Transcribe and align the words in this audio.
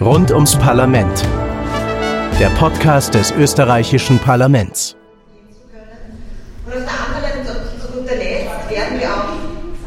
Rund 0.00 0.30
ums 0.30 0.56
Parlament. 0.56 1.28
Der 2.40 2.48
Podcast 2.58 3.12
des 3.12 3.32
österreichischen 3.32 4.18
Parlaments. 4.18 4.96
Und 6.64 6.72
auf 6.72 6.84
der 6.88 7.36
anderen 7.36 7.44
zu 7.78 7.92
guter 7.92 8.16
Letzt, 8.16 8.70
werden 8.70 8.98
wir 8.98 9.10
auch 9.12 9.36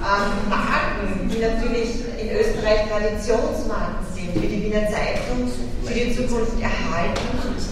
ähm, 0.05 0.49
Marken, 0.49 1.29
die 1.29 1.39
natürlich 1.39 2.05
in 2.21 2.29
Österreich 2.29 2.87
Traditionsmarken 2.91 4.05
sind, 4.13 4.33
für 4.33 4.45
die 4.45 4.65
Wiener 4.65 4.85
Zeitung, 4.85 5.49
für 5.83 5.93
die 5.95 6.15
Zukunft 6.15 6.61
erhalten 6.61 7.25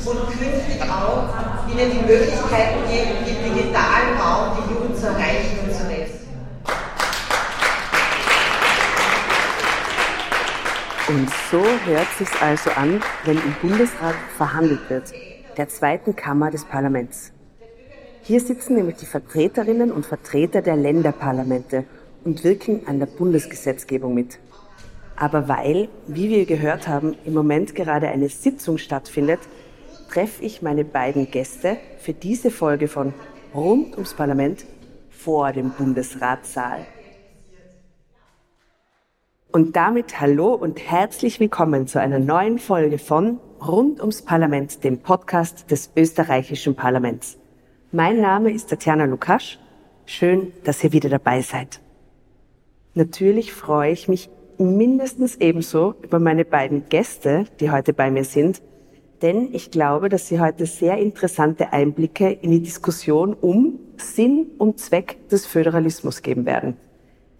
und 0.03 0.27
künftig 0.31 0.81
auch 0.81 1.29
ihnen 1.69 1.91
die 1.91 2.11
Möglichkeiten 2.11 2.79
geben, 2.89 3.21
im 3.21 3.53
digitalen 3.53 4.17
Raum 4.17 4.57
die 4.57 4.73
Jugend 4.73 4.97
zu 4.97 5.05
erreichen 5.05 5.59
und 5.63 5.71
zu 5.71 5.83
netzen. 5.83 6.21
Und 11.11 11.29
so 11.51 11.61
hört 11.85 12.07
sich's 12.17 12.41
also 12.41 12.69
an, 12.69 13.01
wenn 13.25 13.35
im 13.35 13.53
Bundesrat 13.61 14.15
verhandelt 14.37 14.89
wird, 14.89 15.11
der 15.57 15.67
zweiten 15.67 16.15
Kammer 16.15 16.51
des 16.51 16.63
Parlaments. 16.63 17.33
Hier 18.21 18.39
sitzen 18.39 18.75
nämlich 18.75 18.95
die 18.95 19.05
Vertreterinnen 19.05 19.91
und 19.91 20.05
Vertreter 20.05 20.61
der 20.61 20.77
Länderparlamente 20.77 21.83
und 22.23 22.45
wirken 22.45 22.87
an 22.87 22.99
der 22.99 23.07
Bundesgesetzgebung 23.07 24.13
mit. 24.13 24.39
Aber 25.17 25.49
weil, 25.49 25.89
wie 26.07 26.29
wir 26.29 26.45
gehört 26.45 26.87
haben, 26.87 27.17
im 27.25 27.33
Moment 27.33 27.75
gerade 27.75 28.07
eine 28.07 28.29
Sitzung 28.29 28.77
stattfindet, 28.77 29.41
treffe 30.09 30.41
ich 30.45 30.61
meine 30.61 30.85
beiden 30.85 31.29
Gäste 31.29 31.75
für 31.99 32.13
diese 32.13 32.51
Folge 32.51 32.87
von 32.87 33.13
Rund 33.53 33.95
ums 33.95 34.13
Parlament 34.13 34.63
vor 35.09 35.51
dem 35.51 35.71
Bundesratssaal. 35.71 36.85
Und 39.53 39.75
damit 39.75 40.21
hallo 40.21 40.53
und 40.53 40.79
herzlich 40.79 41.41
willkommen 41.41 41.85
zu 41.85 41.99
einer 41.99 42.19
neuen 42.19 42.57
Folge 42.57 42.97
von 42.97 43.37
Rund 43.59 43.99
ums 43.99 44.21
Parlament, 44.21 44.81
dem 44.85 44.99
Podcast 44.99 45.69
des 45.69 45.91
österreichischen 45.97 46.73
Parlaments. 46.73 47.37
Mein 47.91 48.21
Name 48.21 48.53
ist 48.53 48.69
Tatjana 48.69 49.03
Lukasch. 49.03 49.59
Schön, 50.05 50.53
dass 50.63 50.81
ihr 50.85 50.93
wieder 50.93 51.09
dabei 51.09 51.41
seid. 51.41 51.81
Natürlich 52.93 53.51
freue 53.51 53.91
ich 53.91 54.07
mich 54.07 54.29
mindestens 54.57 55.35
ebenso 55.35 55.95
über 56.01 56.19
meine 56.19 56.45
beiden 56.45 56.87
Gäste, 56.87 57.43
die 57.59 57.71
heute 57.71 57.91
bei 57.91 58.09
mir 58.09 58.23
sind, 58.23 58.61
denn 59.21 59.49
ich 59.51 59.69
glaube, 59.69 60.07
dass 60.07 60.29
sie 60.29 60.39
heute 60.39 60.65
sehr 60.65 60.97
interessante 60.97 61.73
Einblicke 61.73 62.31
in 62.31 62.51
die 62.51 62.61
Diskussion 62.61 63.33
um 63.33 63.79
Sinn 63.97 64.47
und 64.59 64.79
Zweck 64.79 65.27
des 65.27 65.45
Föderalismus 65.45 66.21
geben 66.21 66.45
werden. 66.45 66.77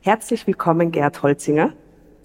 Herzlich 0.02 0.46
willkommen, 0.46 0.92
Gerd 0.92 1.24
Holzinger. 1.24 1.72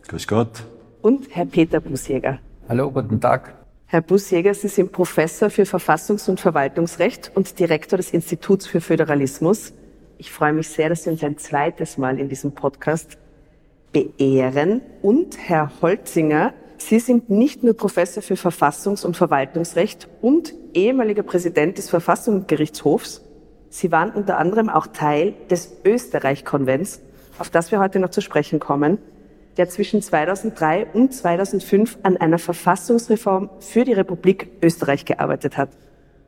Grüß 0.09 0.29
Gott. 0.29 0.65
Und 1.03 1.27
Herr 1.31 1.47
Peter 1.47 1.81
Busjäger. 1.81 2.39
Hallo, 2.69 2.91
guten 2.93 3.21
Tag. 3.21 3.55
Herr 3.87 4.03
Busjäger, 4.03 4.55
Sie 4.55 4.69
sind 4.69 4.93
Professor 4.93 5.51
für 5.51 5.65
Verfassungs- 5.65 6.29
und 6.29 6.41
Verwaltungsrecht 6.41 7.33
und 7.35 7.59
Direktor 7.59 7.97
des 7.97 8.11
Instituts 8.11 8.67
für 8.67 8.81
Föderalismus. 8.81 9.73
Ich 10.19 10.31
freue 10.31 10.53
mich 10.53 10.69
sehr, 10.69 10.89
dass 10.89 11.05
Sie 11.05 11.11
uns 11.11 11.25
ein 11.25 11.39
zweites 11.39 11.99
Mal 11.99 12.21
in 12.21 12.29
diesem 12.29 12.53
Podcast 12.53 13.19
beehren. 13.93 14.81
Und 15.03 15.39
Herr 15.39 15.73
Holzinger, 15.83 16.55
Sie 16.79 17.01
sind 17.01 17.29
nicht 17.31 17.65
nur 17.65 17.75
Professor 17.75 18.23
für 18.23 18.34
Verfassungs- 18.34 19.05
und 19.05 19.17
Verwaltungsrecht 19.17 20.09
und 20.21 20.55
ehemaliger 20.73 21.23
Präsident 21.25 21.79
des 21.79 21.91
Verfassungsgerichtshofs. 21.91 23.23
Sie 23.71 23.91
waren 23.91 24.11
unter 24.11 24.39
anderem 24.39 24.69
auch 24.69 24.87
Teil 24.87 25.34
des 25.51 25.79
Österreich-Konvents, 25.84 27.01
auf 27.39 27.51
das 27.51 27.73
wir 27.73 27.81
heute 27.81 27.99
noch 27.99 28.11
zu 28.11 28.21
sprechen 28.21 28.61
kommen 28.61 28.99
der 29.57 29.69
zwischen 29.69 30.03
2003 30.03 30.87
und 30.93 31.15
2005 31.15 31.99
an 32.03 32.17
einer 32.17 32.39
Verfassungsreform 32.39 33.51
für 33.61 33.85
die 33.85 33.93
Republik 33.93 34.51
Österreich 34.62 35.05
gearbeitet 35.05 35.57
hat. 35.57 35.71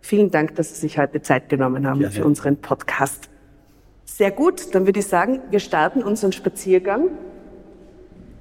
Vielen 0.01 0.31
Dank, 0.31 0.55
dass 0.55 0.75
Sie 0.75 0.81
sich 0.81 0.99
heute 0.99 1.21
Zeit 1.23 1.49
genommen 1.49 1.87
haben 1.87 2.01
Gerne. 2.01 2.15
für 2.15 2.25
unseren 2.25 2.57
Podcast. 2.57 3.29
Sehr 4.05 4.31
gut, 4.31 4.75
dann 4.75 4.87
würde 4.87 5.01
ich 5.01 5.07
sagen, 5.07 5.41
wir 5.51 5.61
starten 5.61 6.03
unseren 6.03 6.33
Spaziergang. 6.33 7.09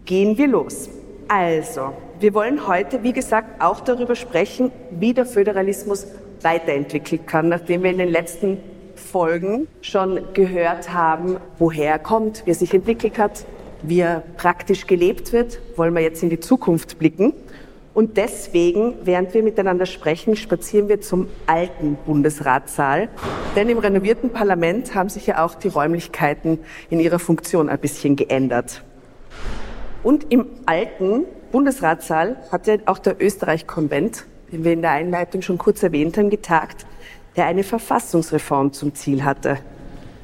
Gehen 0.06 0.38
wir 0.38 0.48
los. 0.48 0.90
Also, 1.28 1.94
wir 2.22 2.34
wollen 2.34 2.68
heute, 2.68 3.04
wie 3.04 3.12
gesagt, 3.12 3.62
auch 3.62 3.81
darüber 3.81 4.16
sprechen, 4.16 4.72
wie 4.92 5.14
der 5.14 5.25
Föderalismus 5.25 6.08
weiterentwickelt 6.42 7.28
kann, 7.28 7.50
nachdem 7.50 7.84
wir 7.84 7.92
in 7.92 7.98
den 7.98 8.09
letzten 8.09 8.59
Folgen 8.96 9.68
schon 9.81 10.34
gehört 10.34 10.94
haben, 10.94 11.38
woher 11.59 11.92
er 11.92 12.00
kommt, 12.00 12.46
wie 12.46 12.52
er 12.52 12.56
sich 12.56 12.74
entwickelt 12.74 13.18
hat, 13.18 13.46
wie 13.84 14.00
er 14.00 14.24
praktisch 14.38 14.88
gelebt 14.88 15.34
wird, 15.34 15.60
wollen 15.76 15.94
wir 15.94 16.02
jetzt 16.02 16.24
in 16.24 16.30
die 16.30 16.40
Zukunft 16.40 17.00
blicken. 17.00 17.34
Und 17.94 18.18
deswegen, 18.18 18.94
während 19.04 19.34
wir 19.34 19.42
miteinander 19.42 19.88
sprechen, 19.88 20.36
spazieren 20.36 20.88
wir 20.88 21.02
zum 21.02 21.28
alten 21.48 21.98
Bundesratssaal. 22.06 23.10
Denn 23.56 23.70
im 23.70 23.80
renovierten 23.80 24.30
Parlament 24.30 24.94
haben 24.94 25.10
sich 25.10 25.26
ja 25.26 25.44
auch 25.44 25.56
die 25.56 25.70
Räumlichkeiten 25.70 26.60
in 26.92 27.00
ihrer 27.00 27.18
Funktion 27.18 27.70
ein 27.70 27.80
bisschen 27.80 28.16
geändert. 28.16 28.84
Und 30.04 30.32
im 30.32 30.46
alten 30.68 31.26
Bundesratssaal 31.52 32.38
hat 32.52 32.68
ja 32.68 32.76
auch 32.86 33.00
der 33.00 33.20
Österreich-Konvent, 33.20 34.26
den 34.52 34.64
wir 34.64 34.74
in 34.74 34.84
der 34.84 34.92
Einleitung 34.92 35.42
schon 35.42 35.58
kurz 35.58 35.82
erwähnt 35.82 36.18
haben, 36.18 36.30
getagt, 36.30 36.86
der 37.36 37.46
eine 37.46 37.64
Verfassungsreform 37.64 38.74
zum 38.74 38.94
Ziel 38.94 39.24
hatte. 39.24 39.58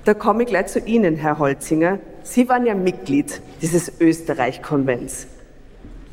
Da 0.06 0.14
komme 0.14 0.44
ich 0.44 0.50
gleich 0.50 0.68
zu 0.68 0.80
Ihnen, 0.80 1.16
Herr 1.16 1.40
Holzinger. 1.40 1.98
Sie 2.24 2.48
waren 2.48 2.66
ja 2.66 2.74
Mitglied 2.74 3.42
dieses 3.62 4.00
Österreich-Konvents. 4.00 5.28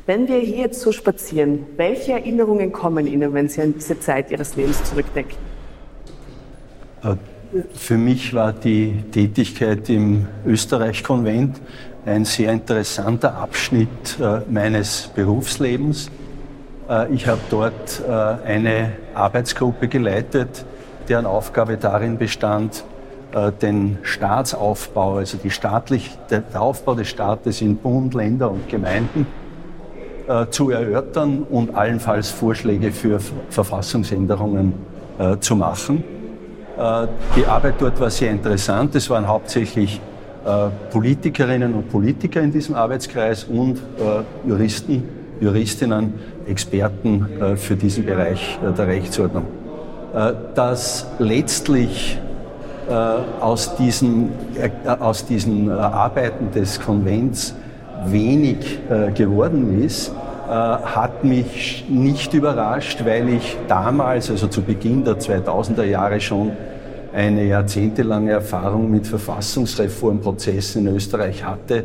Wenn 0.05 0.27
wir 0.27 0.39
hier 0.39 0.57
jetzt 0.57 0.81
so 0.81 0.91
spazieren, 0.91 1.65
welche 1.77 2.11
Erinnerungen 2.11 2.73
kommen 2.73 3.07
Ihnen, 3.07 3.33
wenn 3.33 3.47
Sie 3.47 3.61
an 3.61 3.73
diese 3.73 3.97
Zeit 3.99 4.29
Ihres 4.29 4.57
Lebens 4.57 4.83
zurückdenken? 4.83 5.37
Äh, 7.03 7.15
für 7.73 7.97
mich 7.97 8.33
war 8.33 8.51
die 8.51 9.03
Tätigkeit 9.11 9.89
im 9.89 10.27
Österreich-Konvent 10.45 11.61
ein 12.05 12.25
sehr 12.25 12.51
interessanter 12.51 13.35
Abschnitt 13.35 14.19
äh, 14.19 14.41
meines 14.49 15.09
Berufslebens. 15.15 16.09
Äh, 16.89 17.13
ich 17.13 17.27
habe 17.27 17.41
dort 17.49 18.03
eine 18.45 18.93
Arbeitsgruppe 19.13 19.87
geleitet, 19.87 20.65
deren 21.07 21.25
Aufgabe 21.25 21.77
darin 21.77 22.17
bestand, 22.17 22.83
den 23.61 23.97
Staatsaufbau, 24.01 25.15
also 25.15 25.37
staatlich, 25.47 26.17
der 26.29 26.43
Aufbau 26.53 26.95
des 26.95 27.07
Staates 27.07 27.61
in 27.61 27.77
Bund, 27.77 28.13
Länder 28.13 28.51
und 28.51 28.67
Gemeinden 28.67 29.25
äh, 30.27 30.47
zu 30.49 30.69
erörtern 30.69 31.43
und 31.49 31.75
allenfalls 31.75 32.29
Vorschläge 32.29 32.91
für 32.91 33.19
Verfassungsänderungen 33.49 34.73
äh, 35.17 35.37
zu 35.39 35.55
machen. 35.55 36.03
Äh, 36.77 37.07
die 37.35 37.45
Arbeit 37.45 37.75
dort 37.79 37.99
war 37.99 38.09
sehr 38.09 38.31
interessant. 38.31 38.95
Es 38.95 39.09
waren 39.09 39.27
hauptsächlich 39.27 39.99
äh, 40.45 40.69
Politikerinnen 40.91 41.73
und 41.73 41.89
Politiker 41.89 42.39
in 42.41 42.51
diesem 42.51 42.75
Arbeitskreis 42.75 43.43
und 43.45 43.77
äh, 43.77 44.47
Juristen, 44.47 45.03
Juristinnen, 45.39 46.13
Experten 46.45 47.55
für 47.55 47.75
diesen 47.75 48.05
Bereich 48.05 48.59
der 48.61 48.87
Rechtsordnung. 48.87 49.45
dass 50.53 51.07
letztlich 51.17 52.19
äh, 52.19 52.30
aus 53.39 53.75
diesen, 53.75 54.29
äh, 54.55 54.69
aus 54.87 55.25
diesen 55.25 55.69
äh, 55.69 55.73
Arbeiten 55.73 56.51
des 56.51 56.79
Konvents 56.79 57.55
wenig 58.05 58.79
geworden 59.13 59.83
ist, 59.83 60.11
hat 60.47 61.23
mich 61.23 61.85
nicht 61.87 62.33
überrascht, 62.33 63.05
weil 63.05 63.29
ich 63.29 63.55
damals, 63.67 64.31
also 64.31 64.47
zu 64.47 64.63
Beginn 64.63 65.03
der 65.03 65.19
2000er 65.19 65.83
Jahre 65.83 66.19
schon 66.19 66.51
eine 67.13 67.45
jahrzehntelange 67.45 68.31
Erfahrung 68.31 68.89
mit 68.89 69.05
Verfassungsreformprozessen 69.05 70.87
in 70.87 70.95
Österreich 70.95 71.43
hatte 71.43 71.83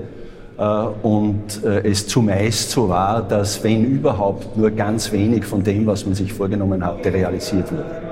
und 1.02 1.62
es 1.62 2.06
zumeist 2.06 2.70
so 2.70 2.88
war, 2.88 3.20
dass 3.20 3.62
wenn 3.62 3.84
überhaupt 3.84 4.56
nur 4.56 4.70
ganz 4.70 5.12
wenig 5.12 5.44
von 5.44 5.62
dem, 5.62 5.84
was 5.84 6.06
man 6.06 6.14
sich 6.14 6.32
vorgenommen 6.32 6.82
hatte, 6.82 7.12
realisiert 7.12 7.70
wurde. 7.70 8.05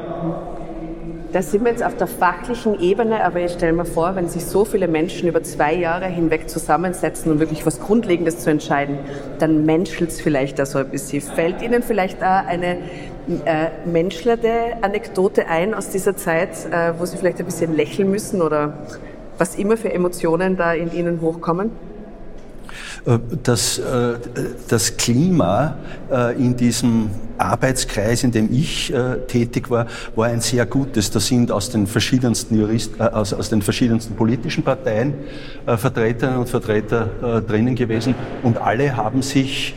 Da 1.34 1.42
sind 1.42 1.64
wir 1.64 1.72
jetzt 1.72 1.82
auf 1.82 1.96
der 1.96 2.06
fachlichen 2.06 2.78
Ebene, 2.78 3.24
aber 3.24 3.40
ich 3.40 3.50
stelle 3.50 3.72
mir 3.72 3.84
vor, 3.84 4.14
wenn 4.14 4.28
sich 4.28 4.46
so 4.46 4.64
viele 4.64 4.86
Menschen 4.86 5.28
über 5.28 5.42
zwei 5.42 5.74
Jahre 5.74 6.06
hinweg 6.06 6.48
zusammensetzen, 6.48 7.32
um 7.32 7.40
wirklich 7.40 7.66
was 7.66 7.80
Grundlegendes 7.80 8.38
zu 8.38 8.50
entscheiden, 8.50 9.00
dann 9.40 9.66
menschelt 9.66 10.10
es 10.10 10.20
vielleicht 10.20 10.60
da 10.60 10.64
so 10.64 10.78
ein 10.78 10.88
bisschen. 10.90 11.22
Fällt 11.22 11.60
Ihnen 11.60 11.82
vielleicht 11.82 12.22
da 12.22 12.38
eine 12.38 12.76
äh, 13.46 13.70
menschlerde 13.84 14.76
Anekdote 14.82 15.48
ein 15.48 15.74
aus 15.74 15.88
dieser 15.88 16.16
Zeit, 16.16 16.50
äh, 16.70 16.92
wo 17.00 17.04
Sie 17.04 17.16
vielleicht 17.16 17.40
ein 17.40 17.46
bisschen 17.46 17.74
lächeln 17.74 18.12
müssen 18.12 18.40
oder 18.40 18.86
was 19.36 19.56
immer 19.56 19.76
für 19.76 19.92
Emotionen 19.92 20.56
da 20.56 20.72
in 20.72 20.92
Ihnen 20.92 21.20
hochkommen? 21.20 21.72
Äh, 23.06 23.18
das, 23.42 23.78
äh, 23.78 24.14
das 24.68 24.96
Klima 24.96 25.76
äh, 26.10 26.36
in 26.36 26.56
diesem 26.56 27.10
Arbeitskreis, 27.36 28.22
in 28.22 28.30
dem 28.30 28.52
ich 28.52 28.92
tätig 29.26 29.68
war, 29.68 29.88
war 30.14 30.28
ein 30.28 30.40
sehr 30.40 30.66
gutes. 30.66 31.10
Da 31.10 31.18
sind 31.18 31.50
aus 31.50 31.68
den 31.68 31.88
verschiedensten 31.88 32.56
Jurist, 32.56 32.92
äh, 33.00 33.02
aus, 33.02 33.34
aus 33.34 33.50
den 33.50 33.60
verschiedensten 33.60 34.14
politischen 34.14 34.62
Parteien 34.62 35.14
Vertreterinnen 35.66 36.38
und 36.38 36.48
Vertreter 36.48 37.42
drinnen 37.46 37.74
gewesen 37.74 38.14
und 38.42 38.58
alle 38.58 38.96
haben 38.96 39.22
sich 39.22 39.74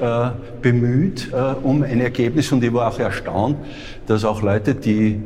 bemüht 0.62 1.32
um 1.64 1.82
ein 1.82 2.02
Ergebnis 2.02 2.52
und 2.52 2.62
ich 2.64 2.74
war 2.74 2.90
auch 2.92 3.00
erstaunt, 3.00 3.58
dass 4.06 4.26
auch 4.26 4.42
Leute, 4.42 4.76
die 4.76 5.22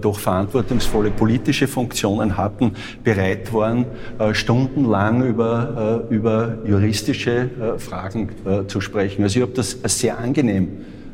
doch 0.00 0.18
verantwortungsvolle 0.18 1.10
politische 1.10 1.66
Funktionen 1.66 2.36
hatten, 2.36 2.72
bereit 3.02 3.52
waren, 3.52 3.86
stundenlang 4.32 5.24
über, 5.24 6.04
über 6.10 6.58
juristische 6.66 7.48
Fragen 7.78 8.28
zu 8.68 8.80
sprechen. 8.80 9.22
Also 9.22 9.38
ich 9.38 9.42
habe 9.42 9.54
das 9.54 9.78
sehr 9.84 10.18
angenehm 10.18 10.68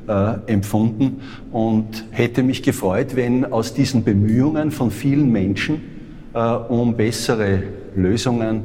äh, 0.09 0.35
empfunden 0.47 1.21
und 1.53 2.05
hätte 2.11 2.43
mich 2.43 2.63
gefreut, 2.63 3.17
wenn 3.17 3.45
aus 3.53 3.75
diesen 3.75 4.05
Bemühungen 4.05 4.71
von 4.71 4.91
vielen 4.91 5.31
Menschen 5.33 5.81
äh, 6.33 6.39
um 6.39 6.97
bessere 6.97 7.63
Lösungen 7.95 8.63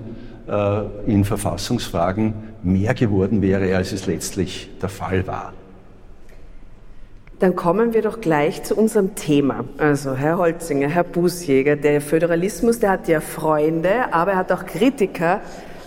äh, 0.47 0.81
in 1.07 1.24
Verfassungsfragen 1.24 2.33
mehr 2.63 2.94
geworden 2.94 3.42
wäre, 3.42 3.75
als 3.75 3.92
es 3.92 4.06
letztlich 4.06 4.69
der 4.81 4.89
Fall 4.89 5.25
war. 5.25 5.54
Dann 7.41 7.55
kommen 7.55 7.95
wir 7.95 8.03
doch 8.03 8.21
gleich 8.21 8.61
zu 8.61 8.75
unserem 8.75 9.15
Thema. 9.15 9.65
Also 9.79 10.13
Herr 10.13 10.38
Holzinger, 10.38 10.88
Herr 10.88 11.03
Bußjäger, 11.03 11.75
der 11.75 11.99
Föderalismus, 11.99 12.77
der 12.77 12.91
hat 12.91 13.07
ja 13.07 13.19
Freunde, 13.19 14.13
aber 14.13 14.33
er 14.33 14.38
hat 14.38 14.51
auch 14.51 14.63
Kritiker. 14.67 15.41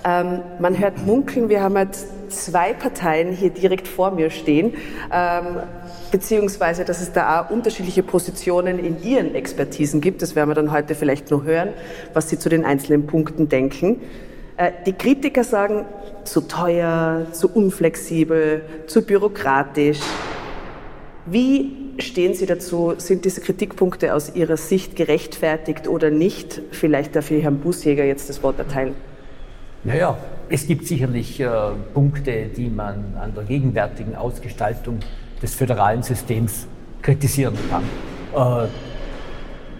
Ähm, 0.04 0.40
man 0.58 0.76
hört 0.76 1.06
munkeln, 1.06 1.48
wir 1.48 1.62
haben 1.62 1.76
jetzt 1.76 2.08
zwei 2.28 2.72
Parteien 2.72 3.30
hier 3.30 3.50
direkt 3.50 3.86
vor 3.86 4.10
mir 4.10 4.30
stehen, 4.30 4.74
ähm, 5.12 5.60
beziehungsweise 6.10 6.84
dass 6.84 7.00
es 7.00 7.12
da 7.12 7.42
auch 7.42 7.50
unterschiedliche 7.50 8.02
Positionen 8.02 8.80
in 8.80 9.00
ihren 9.04 9.36
Expertisen 9.36 10.00
gibt. 10.00 10.22
Das 10.22 10.34
werden 10.34 10.50
wir 10.50 10.56
dann 10.56 10.72
heute 10.72 10.96
vielleicht 10.96 11.30
noch 11.30 11.44
hören, 11.44 11.68
was 12.14 12.28
sie 12.28 12.36
zu 12.36 12.48
den 12.48 12.64
einzelnen 12.64 13.06
Punkten 13.06 13.48
denken. 13.48 14.00
Äh, 14.56 14.72
die 14.86 14.92
Kritiker 14.92 15.44
sagen, 15.44 15.86
zu 16.24 16.40
teuer, 16.40 17.28
zu 17.30 17.48
unflexibel, 17.48 18.62
zu 18.88 19.02
bürokratisch. 19.02 20.00
Wie 21.26 21.70
stehen 21.98 22.34
Sie 22.34 22.44
dazu? 22.44 22.94
Sind 22.98 23.24
diese 23.24 23.40
Kritikpunkte 23.40 24.14
aus 24.14 24.34
Ihrer 24.34 24.58
Sicht 24.58 24.94
gerechtfertigt 24.94 25.88
oder 25.88 26.10
nicht? 26.10 26.60
Vielleicht 26.70 27.16
darf 27.16 27.30
ich 27.30 27.42
Herrn 27.42 27.60
Busjäger 27.60 28.04
jetzt 28.04 28.28
das 28.28 28.42
Wort 28.42 28.58
erteilen. 28.58 28.94
Naja, 29.84 30.18
es 30.48 30.66
gibt 30.66 30.86
sicherlich 30.86 31.40
äh, 31.40 31.48
Punkte, 31.94 32.46
die 32.54 32.68
man 32.68 33.16
an 33.18 33.34
der 33.34 33.44
gegenwärtigen 33.44 34.14
Ausgestaltung 34.14 34.98
des 35.42 35.54
föderalen 35.54 36.02
Systems 36.02 36.66
kritisieren 37.00 37.56
kann. 37.70 38.64
Äh, 38.64 38.68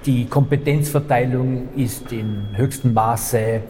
die 0.06 0.26
Kompetenzverteilung 0.26 1.68
ist 1.76 2.12
in 2.12 2.48
höchstem 2.54 2.92
Maße 2.94 3.38
äh, 3.38 3.60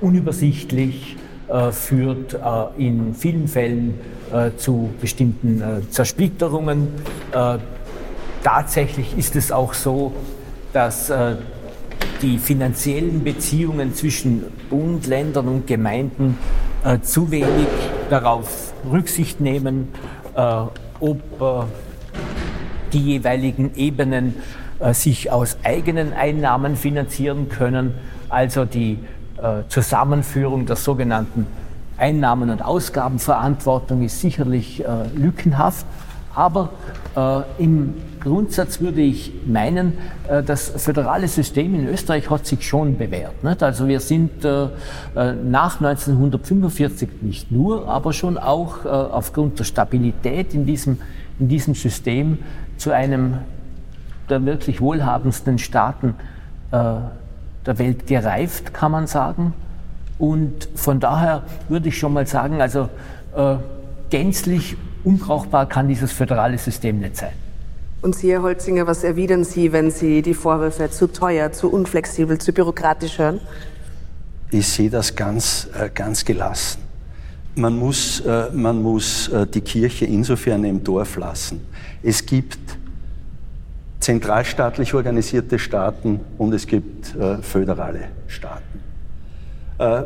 unübersichtlich, 0.00 1.16
äh, 1.48 1.72
führt 1.72 2.34
äh, 2.34 2.38
in 2.84 3.14
vielen 3.14 3.48
Fällen 3.48 3.94
äh, 4.32 4.50
zu 4.56 4.90
bestimmten 5.00 5.62
Zersplitterungen. 5.90 6.88
tatsächlich 8.42 9.16
ist 9.18 9.36
es 9.36 9.52
auch 9.52 9.74
so, 9.74 10.12
dass 10.72 11.12
die 12.22 12.38
finanziellen 12.38 13.24
Beziehungen 13.24 13.94
zwischen 13.94 14.44
Bund, 14.68 15.06
Ländern 15.06 15.48
und 15.48 15.66
Gemeinden 15.66 16.38
äh, 16.84 17.00
zu 17.00 17.30
wenig 17.30 17.66
darauf 18.10 18.72
Rücksicht 18.90 19.40
nehmen, 19.40 19.88
äh, 20.36 20.40
ob 21.00 21.18
äh, 21.40 21.64
die 22.92 22.98
jeweiligen 22.98 23.74
Ebenen 23.76 24.36
äh, 24.78 24.92
sich 24.92 25.30
aus 25.30 25.56
eigenen 25.62 26.12
Einnahmen 26.12 26.76
finanzieren 26.76 27.48
können, 27.48 27.94
also 28.28 28.64
die 28.64 28.98
äh, 29.38 29.62
Zusammenführung 29.68 30.66
der 30.66 30.76
sogenannten 30.76 31.46
Einnahmen- 32.00 32.50
und 32.50 32.64
Ausgabenverantwortung 32.64 34.02
ist 34.02 34.20
sicherlich 34.20 34.84
äh, 34.84 34.86
lückenhaft, 35.14 35.86
aber 36.34 36.70
im 37.58 37.94
Grundsatz 38.20 38.80
würde 38.80 39.00
ich 39.00 39.32
meinen, 39.46 39.94
äh, 40.28 40.42
das 40.42 40.68
föderale 40.76 41.26
System 41.26 41.74
in 41.74 41.88
Österreich 41.88 42.30
hat 42.30 42.46
sich 42.46 42.66
schon 42.66 42.96
bewährt. 42.98 43.42
Nicht? 43.42 43.62
Also 43.62 43.88
wir 43.88 44.00
sind 44.00 44.44
äh, 44.44 44.64
äh, 45.16 45.32
nach 45.32 45.80
1945 45.80 47.08
nicht 47.22 47.50
nur, 47.50 47.88
aber 47.88 48.12
schon 48.12 48.38
auch 48.38 48.84
aufgrund 48.84 49.58
der 49.58 49.64
Stabilität 49.64 50.54
in 50.54 50.66
diesem, 50.66 50.98
in 51.38 51.48
diesem 51.48 51.74
System 51.74 52.38
zu 52.76 52.92
einem 52.92 53.38
der 54.28 54.44
wirklich 54.46 54.80
wohlhabendsten 54.80 55.58
Staaten 55.58 56.14
der 56.70 57.10
Welt 57.64 58.06
gereift, 58.06 58.72
kann 58.72 58.92
man 58.92 59.06
sagen. 59.08 59.54
Und 60.20 60.68
von 60.76 61.00
daher 61.00 61.42
würde 61.68 61.88
ich 61.88 61.98
schon 61.98 62.12
mal 62.12 62.26
sagen, 62.26 62.60
also 62.60 62.88
gänzlich 64.10 64.76
unbrauchbar 65.02 65.66
kann 65.66 65.88
dieses 65.88 66.12
föderale 66.12 66.58
System 66.58 67.00
nicht 67.00 67.16
sein. 67.16 67.32
Und 68.02 68.16
Sie, 68.16 68.32
Herr 68.32 68.42
Holzinger, 68.42 68.86
was 68.86 69.04
erwidern 69.04 69.44
Sie, 69.44 69.72
wenn 69.72 69.90
Sie 69.90 70.22
die 70.22 70.32
Vorwürfe 70.32 70.88
zu 70.90 71.06
teuer, 71.06 71.52
zu 71.52 71.70
unflexibel, 71.70 72.38
zu 72.38 72.52
bürokratisch 72.52 73.18
hören? 73.18 73.40
Ich 74.50 74.68
sehe 74.68 74.88
das 74.88 75.14
ganz, 75.14 75.68
äh, 75.78 75.90
ganz 75.94 76.24
gelassen. 76.24 76.80
Man 77.56 77.78
muss, 77.78 78.20
äh, 78.20 78.50
man 78.52 78.82
muss 78.82 79.28
äh, 79.28 79.46
die 79.46 79.60
Kirche 79.60 80.06
insofern 80.06 80.64
im 80.64 80.82
Dorf 80.82 81.16
lassen. 81.16 81.60
Es 82.02 82.24
gibt 82.24 82.58
zentralstaatlich 84.00 84.94
organisierte 84.94 85.58
Staaten 85.58 86.20
und 86.38 86.54
es 86.54 86.66
gibt 86.66 87.14
föderale 87.42 88.04
Staaten. 88.28 88.69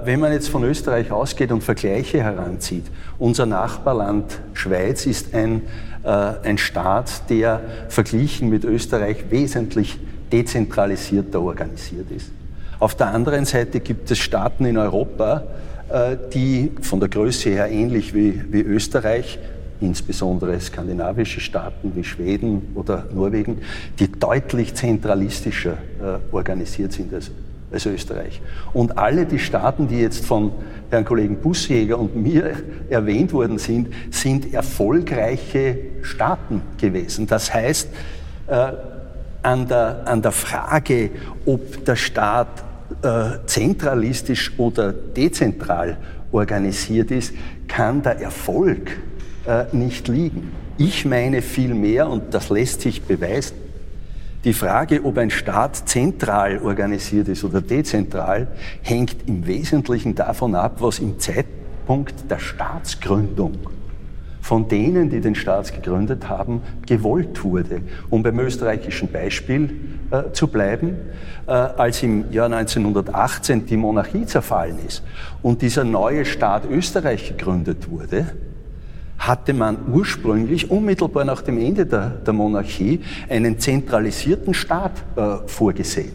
Wenn 0.04 0.20
man 0.20 0.30
jetzt 0.30 0.50
von 0.50 0.62
Österreich 0.62 1.10
ausgeht 1.10 1.50
und 1.50 1.64
Vergleiche 1.64 2.22
heranzieht, 2.22 2.84
unser 3.18 3.44
Nachbarland 3.44 4.38
Schweiz 4.52 5.04
ist 5.04 5.34
ein 5.34 5.62
äh, 6.04 6.34
ein 6.42 6.58
Staat, 6.58 7.30
der 7.30 7.60
verglichen 7.88 8.50
mit 8.50 8.64
Österreich 8.64 9.24
wesentlich 9.30 9.98
dezentralisierter 10.30 11.40
organisiert 11.40 12.10
ist. 12.10 12.30
Auf 12.78 12.94
der 12.94 13.08
anderen 13.08 13.46
Seite 13.46 13.80
gibt 13.80 14.10
es 14.10 14.18
Staaten 14.18 14.66
in 14.66 14.76
Europa, 14.76 15.44
äh, 15.88 16.16
die 16.32 16.72
von 16.82 17.00
der 17.00 17.08
Größe 17.08 17.50
her 17.50 17.70
ähnlich 17.70 18.12
wie, 18.12 18.42
wie 18.50 18.60
Österreich, 18.60 19.38
insbesondere 19.80 20.60
skandinavische 20.60 21.40
Staaten 21.40 21.92
wie 21.94 22.04
Schweden 22.04 22.72
oder 22.74 23.06
Norwegen, 23.14 23.62
die 23.98 24.12
deutlich 24.12 24.74
zentralistischer 24.74 25.72
äh, 25.72 26.34
organisiert 26.34 26.92
sind 26.92 27.14
als 27.14 27.30
als 27.74 27.86
Österreich. 27.86 28.40
Und 28.72 28.96
alle 28.96 29.26
die 29.26 29.38
Staaten, 29.38 29.88
die 29.88 29.98
jetzt 29.98 30.24
von 30.24 30.52
Herrn 30.90 31.04
Kollegen 31.04 31.36
Busjäger 31.36 31.98
und 31.98 32.16
mir 32.16 32.52
erwähnt 32.88 33.32
worden 33.32 33.58
sind, 33.58 33.88
sind 34.10 34.54
erfolgreiche 34.54 35.78
Staaten 36.02 36.62
gewesen. 36.80 37.26
Das 37.26 37.52
heißt, 37.52 37.88
äh, 38.46 38.72
an, 39.42 39.68
der, 39.68 40.02
an 40.06 40.22
der 40.22 40.32
Frage, 40.32 41.10
ob 41.44 41.84
der 41.84 41.96
Staat 41.96 42.64
äh, 43.02 43.44
zentralistisch 43.46 44.52
oder 44.58 44.92
dezentral 44.92 45.98
organisiert 46.32 47.10
ist, 47.10 47.32
kann 47.68 48.02
der 48.02 48.20
Erfolg 48.20 48.98
äh, 49.46 49.64
nicht 49.72 50.08
liegen. 50.08 50.52
Ich 50.78 51.04
meine 51.04 51.42
vielmehr, 51.42 52.08
und 52.08 52.34
das 52.34 52.50
lässt 52.50 52.80
sich 52.80 53.02
beweisen, 53.02 53.56
die 54.44 54.52
Frage, 54.52 55.04
ob 55.04 55.18
ein 55.18 55.30
Staat 55.30 55.88
zentral 55.88 56.58
organisiert 56.58 57.28
ist 57.28 57.44
oder 57.44 57.60
dezentral, 57.60 58.48
hängt 58.82 59.16
im 59.26 59.46
Wesentlichen 59.46 60.14
davon 60.14 60.54
ab, 60.54 60.76
was 60.80 60.98
im 60.98 61.18
Zeitpunkt 61.18 62.30
der 62.30 62.38
Staatsgründung 62.38 63.58
von 64.44 64.68
denen, 64.68 65.08
die 65.08 65.22
den 65.22 65.34
Staat 65.34 65.72
gegründet 65.72 66.28
haben, 66.28 66.60
gewollt 66.86 67.42
wurde. 67.42 67.80
Um 68.10 68.22
beim 68.22 68.38
österreichischen 68.38 69.10
Beispiel 69.10 69.70
äh, 70.10 70.32
zu 70.32 70.48
bleiben, 70.48 70.96
äh, 71.46 71.52
als 71.52 72.02
im 72.02 72.30
Jahr 72.30 72.52
1918 72.52 73.64
die 73.64 73.78
Monarchie 73.78 74.26
zerfallen 74.26 74.76
ist 74.86 75.02
und 75.40 75.62
dieser 75.62 75.84
neue 75.84 76.26
Staat 76.26 76.68
Österreich 76.70 77.28
gegründet 77.28 77.90
wurde, 77.90 78.26
hatte 79.26 79.52
man 79.52 79.78
ursprünglich 79.92 80.70
unmittelbar 80.70 81.24
nach 81.24 81.42
dem 81.42 81.58
Ende 81.58 81.86
der, 81.86 82.10
der 82.10 82.32
Monarchie 82.32 83.00
einen 83.28 83.58
zentralisierten 83.58 84.54
Staat 84.54 84.92
äh, 85.16 85.36
vorgesehen. 85.46 86.12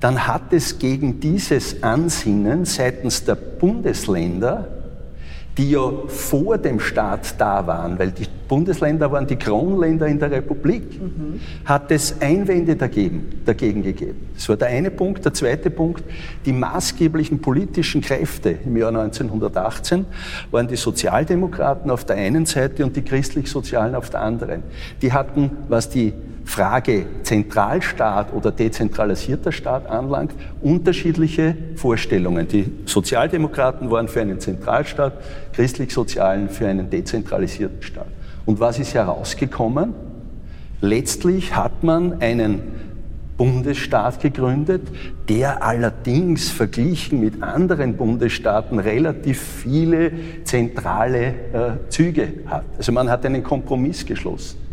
Dann 0.00 0.26
hat 0.26 0.52
es 0.52 0.78
gegen 0.78 1.20
dieses 1.20 1.82
Ansinnen 1.82 2.64
seitens 2.64 3.24
der 3.24 3.34
Bundesländer 3.34 4.79
die 5.60 5.72
ja 5.72 5.92
vor 6.06 6.56
dem 6.56 6.80
Staat 6.80 7.38
da 7.38 7.66
waren, 7.66 7.98
weil 7.98 8.12
die 8.12 8.26
Bundesländer 8.48 9.12
waren 9.12 9.26
die 9.26 9.36
Kronländer 9.36 10.06
in 10.06 10.18
der 10.18 10.30
Republik, 10.30 10.98
mhm. 10.98 11.38
hat 11.66 11.90
es 11.90 12.18
Einwände 12.18 12.76
dagegen, 12.76 13.28
dagegen 13.44 13.82
gegeben. 13.82 14.30
Das 14.34 14.48
war 14.48 14.56
der 14.56 14.68
eine 14.68 14.90
Punkt. 14.90 15.22
Der 15.22 15.34
zweite 15.34 15.68
Punkt, 15.68 16.02
die 16.46 16.54
maßgeblichen 16.54 17.42
politischen 17.42 18.00
Kräfte 18.00 18.56
im 18.64 18.74
Jahr 18.74 18.88
1918 18.88 20.06
waren 20.50 20.66
die 20.66 20.76
Sozialdemokraten 20.76 21.90
auf 21.90 22.06
der 22.06 22.16
einen 22.16 22.46
Seite 22.46 22.82
und 22.82 22.96
die 22.96 23.02
christlich-sozialen 23.02 23.94
auf 23.94 24.08
der 24.08 24.22
anderen. 24.22 24.62
Die 25.02 25.12
hatten, 25.12 25.50
was 25.68 25.90
die 25.90 26.14
Frage 26.50 27.06
Zentralstaat 27.22 28.32
oder 28.32 28.50
dezentralisierter 28.50 29.52
Staat 29.52 29.88
anlangt, 29.88 30.32
unterschiedliche 30.60 31.54
Vorstellungen. 31.76 32.48
Die 32.48 32.72
Sozialdemokraten 32.86 33.88
waren 33.88 34.08
für 34.08 34.20
einen 34.20 34.40
Zentralstaat, 34.40 35.12
christlich-sozialen 35.52 36.48
für 36.48 36.66
einen 36.66 36.90
dezentralisierten 36.90 37.82
Staat. 37.82 38.08
Und 38.46 38.58
was 38.58 38.80
ist 38.80 38.94
herausgekommen? 38.94 39.94
Letztlich 40.80 41.54
hat 41.54 41.84
man 41.84 42.20
einen 42.20 42.62
Bundesstaat 43.36 44.20
gegründet, 44.20 44.82
der 45.28 45.62
allerdings 45.62 46.50
verglichen 46.50 47.20
mit 47.20 47.44
anderen 47.44 47.96
Bundesstaaten 47.96 48.80
relativ 48.80 49.40
viele 49.40 50.10
zentrale 50.42 51.26
äh, 51.26 51.32
Züge 51.90 52.28
hat. 52.46 52.64
Also 52.76 52.90
man 52.90 53.08
hat 53.08 53.24
einen 53.24 53.44
Kompromiss 53.44 54.04
geschlossen. 54.04 54.69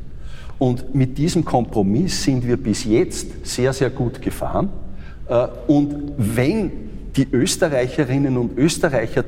Und 0.60 0.96
mit 0.96 1.18
diesem 1.18 1.46
Kompromiss 1.46 2.24
sind 2.24 2.48
wir 2.48 2.58
bis 2.58 2.84
jetzt 2.86 3.46
sehr, 3.46 3.74
sehr 3.74 3.90
gut 3.90 4.22
gefahren. 4.22 4.70
Äh, 5.28 5.48
und 5.68 6.14
wenn 6.18 6.72
die 7.16 7.28
Österreicherinnen 7.32 8.38
und 8.38 8.58
Österreicher 8.58 9.24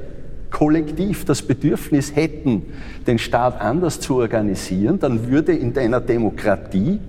kollektiv 0.51 1.25
das 1.25 1.41
Bedürfnis 1.41 2.15
hätten, 2.15 2.63
den 3.05 3.19
Staat 3.19 3.61
anders 3.61 3.99
zu 3.99 4.15
organisieren, 4.15 4.99
dann 4.99 5.29
würde 5.29 5.53
in 5.53 5.77
einer 5.77 6.01
Demokratie 6.01 6.99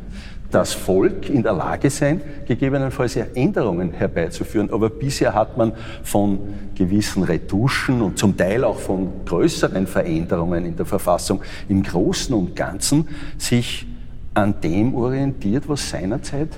das 0.51 0.73
Volk 0.73 1.31
in 1.31 1.43
der 1.43 1.53
Lage 1.53 1.91
sein, 1.91 2.21
gegebenenfalls 2.47 3.17
Änderungen 3.17 3.93
herbeizuführen. 3.93 4.71
Aber 4.71 4.91
bisher 4.91 5.33
hat 5.33 5.57
man 5.57 5.73
von 6.03 6.41
gewissen 6.75 7.23
Retuschen 7.23 8.03
und 8.03 8.19
zum 8.19 8.37
Teil 8.37 8.65
auch 8.65 8.79
von 8.79 9.11
größeren 9.27 9.87
Veränderungen 9.87 10.67
in 10.67 10.77
der 10.77 10.87
Verfassung 10.87 11.41
im 11.69 11.83
Großen 11.83 12.35
und 12.35 12.57
Ganzen 12.57 13.07
sich 13.39 13.87
an 14.35 14.61
dem 14.61 14.95
orientiert, 14.95 15.69
was 15.69 15.91
seinerzeit 15.91 16.49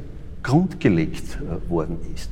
grundgelegt 0.42 1.38
äh, 1.40 1.70
worden 1.70 1.98
ist. 2.14 2.30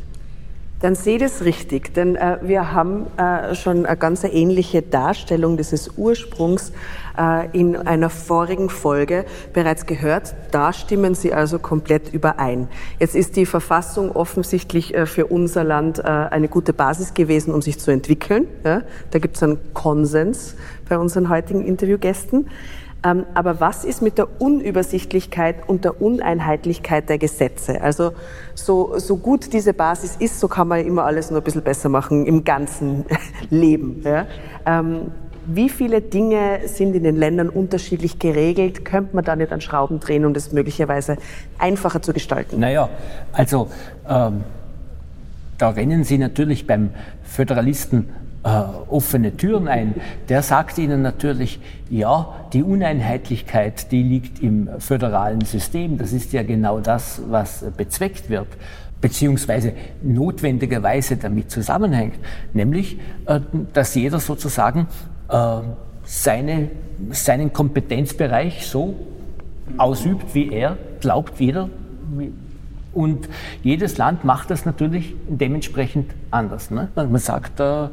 Dann 0.80 0.94
sehe 0.94 1.16
ich 1.16 1.23
das 1.23 1.44
richtig, 1.44 1.92
denn 1.92 2.16
äh, 2.16 2.38
wir 2.40 2.73
haben 2.73 3.06
äh, 3.18 3.54
schon 3.54 3.85
eine 3.85 3.99
ganz 3.99 4.25
ähnliche 4.25 4.80
Darstellung 4.80 5.59
dieses 5.59 5.99
Ursprungs 5.99 6.73
äh, 7.18 7.50
in 7.52 7.76
einer 7.76 8.09
vorigen 8.09 8.70
Folge 8.70 9.26
bereits 9.52 9.85
gehört. 9.85 10.35
Da 10.52 10.73
stimmen 10.73 11.14
Sie 11.14 11.35
also 11.35 11.59
komplett 11.59 12.14
überein. 12.14 12.66
Jetzt 12.99 13.14
ist 13.14 13.37
die 13.37 13.44
Verfassung 13.44 14.11
offensichtlich 14.12 14.94
äh, 14.94 15.04
für 15.04 15.26
unser 15.26 15.64
Land 15.64 15.99
äh, 15.99 16.02
eine 16.02 16.49
gute 16.49 16.73
Basis 16.73 17.12
gewesen, 17.12 17.52
um 17.52 17.61
sich 17.61 17.78
zu 17.78 17.90
entwickeln. 17.90 18.47
Ja? 18.64 18.80
Da 19.11 19.18
gibt 19.18 19.37
es 19.37 19.42
einen 19.42 19.59
Konsens 19.75 20.56
bei 20.88 20.97
unseren 20.97 21.28
heutigen 21.28 21.62
Interviewgästen. 21.62 22.49
Ähm, 23.02 23.25
aber 23.35 23.61
was 23.61 23.85
ist 23.85 24.02
mit 24.02 24.19
der 24.19 24.40
Unübersichtlichkeit 24.40 25.69
und 25.69 25.85
der 25.85 26.02
Uneinheitlichkeit 26.02 27.09
der 27.09 27.19
Gesetze? 27.19 27.80
Also 27.80 28.12
so, 28.54 28.99
so 28.99 29.16
gut 29.16 29.52
diese 29.52 29.73
Basis 29.73 30.16
ist, 30.19 30.38
so 30.38 30.49
kann 30.49 30.69
man 30.69 30.85
immer 30.85 31.04
alles 31.04 31.30
nur 31.30 31.40
ein 31.40 31.45
bisschen 31.45 31.62
besser 31.62 31.88
machen 31.88 32.26
im 32.26 32.45
ganzen 32.45 33.07
Leben. 33.50 34.02
Ja? 34.04 34.26
Ähm, 34.66 35.12
wie 35.47 35.71
viele 35.71 36.02
Dinge 36.02 36.61
sind 36.66 36.95
in 36.95 37.02
den 37.02 37.16
Ländern 37.16 37.49
unterschiedlich 37.49 38.19
geregelt? 38.19 38.85
Könnte 38.85 39.16
man 39.16 39.25
da 39.25 39.35
nicht 39.35 39.50
an 39.50 39.62
Schrauben 39.62 39.99
drehen, 39.99 40.26
um 40.26 40.35
das 40.35 40.52
möglicherweise 40.52 41.16
einfacher 41.59 42.02
zu 42.02 42.12
gestalten? 42.12 42.61
Naja, 42.61 42.90
also 43.33 43.69
ähm, 44.09 44.45
da 45.57 45.71
rennen 45.71 46.04
Sie 46.04 46.19
natürlich 46.19 46.66
beim 46.66 46.90
Föderalisten 47.23 48.11
offene 48.42 49.37
Türen 49.37 49.68
ein. 49.68 49.94
Der 50.30 50.42
sagt 50.42 50.78
Ihnen 50.78 51.02
natürlich, 51.02 51.61
ja, 51.90 52.35
die 52.54 52.62
Uneinheitlichkeit, 52.62 53.92
die 53.92 54.02
liegt 54.02 54.42
im 54.42 54.68
föderalen 54.78 55.42
System. 55.42 55.99
Das 55.99 56.12
ist 56.12 56.32
ja 56.32 56.42
genau 56.42 56.80
das, 56.80 57.20
was 57.28 57.64
bezweckt 57.76 58.30
wird 58.30 58.49
beziehungsweise 59.00 59.73
notwendigerweise 60.02 61.16
damit 61.16 61.50
zusammenhängt, 61.50 62.16
nämlich, 62.52 62.99
äh, 63.26 63.40
dass 63.73 63.94
jeder 63.94 64.20
sozusagen 64.20 64.88
äh, 65.28 65.61
seine, 66.04 66.70
seinen 67.11 67.52
Kompetenzbereich 67.52 68.66
so 68.66 68.94
ausübt, 69.76 70.35
wie 70.35 70.52
er 70.52 70.76
glaubt, 71.00 71.38
jeder. 71.40 71.68
Und 72.92 73.28
jedes 73.62 73.99
Land 73.99 74.25
macht 74.25 74.50
das 74.50 74.66
natürlich 74.66 75.14
dementsprechend 75.28 76.11
anders. 76.30 76.70
Ne? 76.70 76.88
Man 76.97 77.16
sagt, 77.18 77.61
äh, 77.61 77.85
äh, 77.85 77.88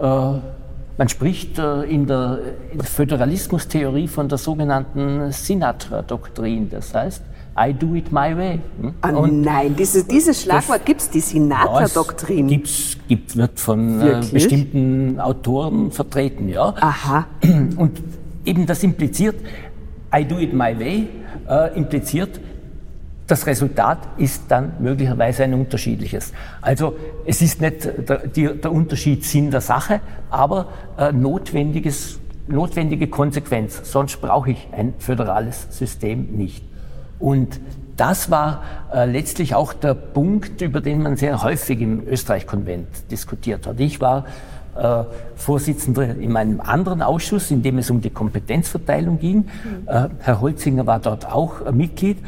man 0.00 1.08
spricht 1.08 1.58
äh, 1.58 1.82
in 1.82 2.06
der 2.06 2.40
Föderalismustheorie 2.80 4.08
von 4.08 4.28
der 4.28 4.38
sogenannten 4.38 5.30
Sinatra-Doktrin. 5.30 6.70
Das 6.70 6.92
heißt, 6.92 7.22
I 7.58 7.72
do 7.72 7.94
it 7.94 8.12
my 8.12 8.36
way. 8.36 8.60
Hm? 8.80 8.94
Oh 9.16 9.26
nein, 9.26 9.74
dieses, 9.76 10.06
dieses 10.06 10.42
Schlagwort 10.42 10.84
gibt 10.84 11.00
es, 11.00 11.10
die 11.10 11.20
Sinatra-Doktrin. 11.20 12.48
Ja, 12.48 12.58
gibt, 13.08 13.36
wird 13.36 13.60
von 13.60 14.00
äh, 14.00 14.20
bestimmten 14.32 15.20
Autoren 15.20 15.90
vertreten, 15.90 16.48
ja. 16.48 16.74
Aha. 16.80 17.26
Und 17.76 18.02
eben 18.44 18.66
das 18.66 18.82
impliziert, 18.82 19.36
I 20.14 20.24
do 20.24 20.38
it 20.38 20.52
my 20.52 20.78
way, 20.78 21.08
äh, 21.48 21.76
impliziert, 21.76 22.40
das 23.28 23.46
Resultat 23.46 23.98
ist 24.16 24.44
dann 24.48 24.72
möglicherweise 24.80 25.44
ein 25.44 25.54
unterschiedliches. 25.54 26.32
Also 26.62 26.96
es 27.26 27.42
ist 27.42 27.60
nicht 27.60 27.86
der, 28.08 28.54
der 28.54 28.72
Unterschied 28.72 29.22
Sinn 29.24 29.50
der 29.50 29.60
Sache, 29.60 30.00
aber 30.30 30.68
äh, 30.98 31.12
notwendiges, 31.12 32.18
notwendige 32.48 33.06
Konsequenz. 33.08 33.80
Sonst 33.84 34.20
brauche 34.22 34.52
ich 34.52 34.68
ein 34.72 34.94
föderales 34.98 35.66
System 35.70 36.36
nicht. 36.36 36.64
Und 37.18 37.60
das 37.98 38.30
war 38.30 38.62
äh, 38.94 39.04
letztlich 39.04 39.54
auch 39.54 39.74
der 39.74 39.92
Punkt, 39.92 40.62
über 40.62 40.80
den 40.80 41.02
man 41.02 41.16
sehr 41.16 41.42
häufig 41.42 41.80
im 41.80 42.08
Österreich-Konvent 42.08 43.10
diskutiert 43.10 43.66
hat. 43.66 43.78
Ich 43.78 44.00
war 44.00 44.24
äh, 44.76 45.04
Vorsitzender 45.34 46.14
in 46.16 46.36
einem 46.36 46.60
anderen 46.60 47.02
Ausschuss, 47.02 47.50
in 47.50 47.62
dem 47.62 47.78
es 47.78 47.90
um 47.90 48.00
die 48.00 48.10
Kompetenzverteilung 48.10 49.18
ging. 49.18 49.36
Mhm. 49.38 49.44
Äh, 49.86 50.08
Herr 50.20 50.40
Holzinger 50.40 50.86
war 50.86 51.00
dort 51.00 51.26
auch 51.26 51.70
Mitglied. 51.72 52.18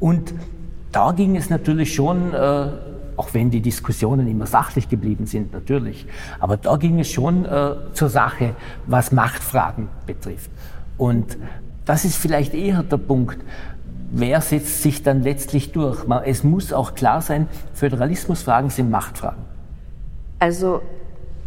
Und 0.00 0.34
da 0.92 1.12
ging 1.12 1.36
es 1.36 1.50
natürlich 1.50 1.94
schon, 1.94 2.32
äh, 2.32 2.68
auch 3.16 3.28
wenn 3.32 3.50
die 3.50 3.60
Diskussionen 3.60 4.28
immer 4.28 4.46
sachlich 4.46 4.88
geblieben 4.88 5.26
sind, 5.26 5.52
natürlich, 5.52 6.06
aber 6.38 6.56
da 6.56 6.76
ging 6.76 7.00
es 7.00 7.10
schon 7.10 7.44
äh, 7.44 7.74
zur 7.92 8.08
Sache, 8.08 8.54
was 8.86 9.12
Machtfragen 9.12 9.88
betrifft. 10.06 10.50
Und 10.98 11.36
das 11.84 12.04
ist 12.04 12.16
vielleicht 12.16 12.54
eher 12.54 12.82
der 12.82 12.98
Punkt, 12.98 13.38
wer 14.10 14.40
setzt 14.40 14.82
sich 14.82 15.02
dann 15.02 15.22
letztlich 15.22 15.72
durch? 15.72 16.04
Es 16.24 16.44
muss 16.44 16.72
auch 16.72 16.94
klar 16.94 17.22
sein, 17.22 17.48
Föderalismusfragen 17.74 18.70
sind 18.70 18.90
Machtfragen. 18.90 19.44
Also 20.38 20.82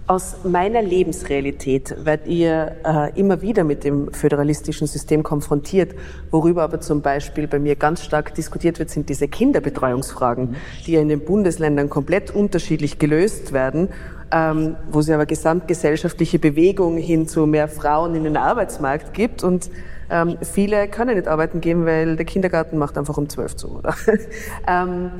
aus 0.10 0.38
meiner 0.44 0.82
Lebensrealität 0.82 1.96
werdet 2.04 2.26
ihr 2.26 2.78
äh, 2.84 3.20
immer 3.20 3.44
wieder 3.44 3.64
mit 3.64 3.84
dem 3.84 4.12
föderalistischen 4.12 4.88
System 4.88 5.22
konfrontiert. 5.22 5.94
Worüber 6.32 6.64
aber 6.64 6.82
zum 6.82 7.04
Beispiel 7.04 7.48
bei 7.48 7.60
mir 7.60 7.76
ganz 7.76 8.04
stark 8.04 8.34
diskutiert 8.34 8.80
wird, 8.80 8.90
sind 8.90 9.08
diese 9.08 9.28
Kinderbetreuungsfragen, 9.28 10.56
die 10.88 10.94
ja 10.94 11.02
in 11.02 11.10
den 11.10 11.24
Bundesländern 11.24 11.92
komplett 11.92 12.32
unterschiedlich 12.32 12.98
gelöst 12.98 13.54
werden, 13.54 13.90
ähm, 14.32 14.78
wo 14.92 15.00
es 15.02 15.12
aber 15.12 15.28
gesamtgesellschaftliche 15.28 16.40
Bewegung 16.40 16.98
hin 16.98 17.28
zu 17.28 17.46
mehr 17.46 17.68
Frauen 17.68 18.16
in 18.16 18.24
den 18.24 18.36
Arbeitsmarkt 18.36 19.14
gibt 19.14 19.44
und 19.44 19.70
ähm, 20.10 20.40
viele 20.42 20.88
können 20.88 21.18
nicht 21.18 21.28
arbeiten 21.28 21.62
gehen, 21.62 21.86
weil 21.86 22.16
der 22.16 22.26
Kindergarten 22.26 22.80
macht 22.80 22.98
einfach 22.98 23.18
um 23.20 23.30
zwölf 23.30 23.56
zu. 23.56 23.78
Oder? 23.78 23.94
ähm, 24.68 25.12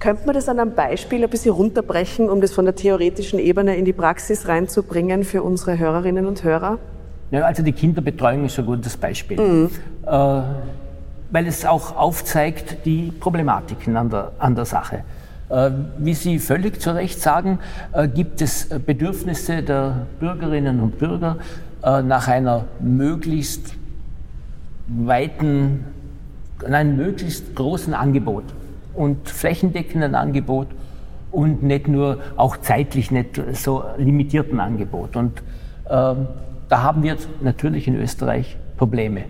könnte 0.00 0.26
man 0.26 0.34
das 0.34 0.48
an 0.48 0.60
einem 0.60 0.74
Beispiel 0.74 1.24
ein 1.24 1.30
bisschen 1.30 1.52
runterbrechen, 1.52 2.30
um 2.30 2.40
das 2.40 2.52
von 2.52 2.64
der 2.64 2.74
theoretischen 2.74 3.38
Ebene 3.38 3.76
in 3.76 3.84
die 3.84 3.92
Praxis 3.92 4.46
reinzubringen 4.46 5.24
für 5.24 5.42
unsere 5.42 5.78
Hörerinnen 5.78 6.26
und 6.26 6.44
Hörer? 6.44 6.78
Ja, 7.30 7.42
also 7.42 7.62
die 7.62 7.72
Kinderbetreuung 7.72 8.44
ist 8.44 8.58
ein 8.58 8.66
gutes 8.66 8.96
Beispiel, 8.96 9.40
mhm. 9.40 9.70
äh, 10.06 10.10
weil 11.30 11.46
es 11.46 11.64
auch 11.66 11.96
aufzeigt 11.96 12.86
die 12.86 13.12
Problematiken 13.18 13.96
an 13.96 14.08
der, 14.08 14.32
an 14.38 14.54
der 14.54 14.64
Sache. 14.64 15.02
Äh, 15.50 15.70
wie 15.98 16.14
Sie 16.14 16.38
völlig 16.38 16.80
zu 16.80 16.94
Recht 16.94 17.20
sagen, 17.20 17.58
äh, 17.92 18.06
gibt 18.06 18.40
es 18.40 18.68
Bedürfnisse 18.68 19.62
der 19.62 20.06
Bürgerinnen 20.20 20.80
und 20.80 20.98
Bürger 20.98 21.38
äh, 21.82 22.02
nach 22.02 22.28
einer 22.28 22.64
möglichst 22.80 23.74
weiten, 24.86 25.84
einem 26.64 26.96
möglichst 26.96 27.54
großen 27.54 27.94
Angebot 27.94 28.44
und 28.98 29.28
flächendeckenden 29.28 30.14
Angebot 30.14 30.66
und 31.30 31.62
nicht 31.62 31.88
nur 31.88 32.18
auch 32.36 32.56
zeitlich 32.56 33.10
nicht 33.10 33.40
so 33.52 33.84
limitierten 33.96 34.58
Angebot. 34.60 35.14
Und 35.14 35.42
ähm, 35.88 36.26
da 36.68 36.82
haben 36.82 37.02
wir 37.02 37.16
natürlich 37.40 37.86
in 37.86 37.96
Österreich 37.96 38.56
Probleme. 38.76 39.24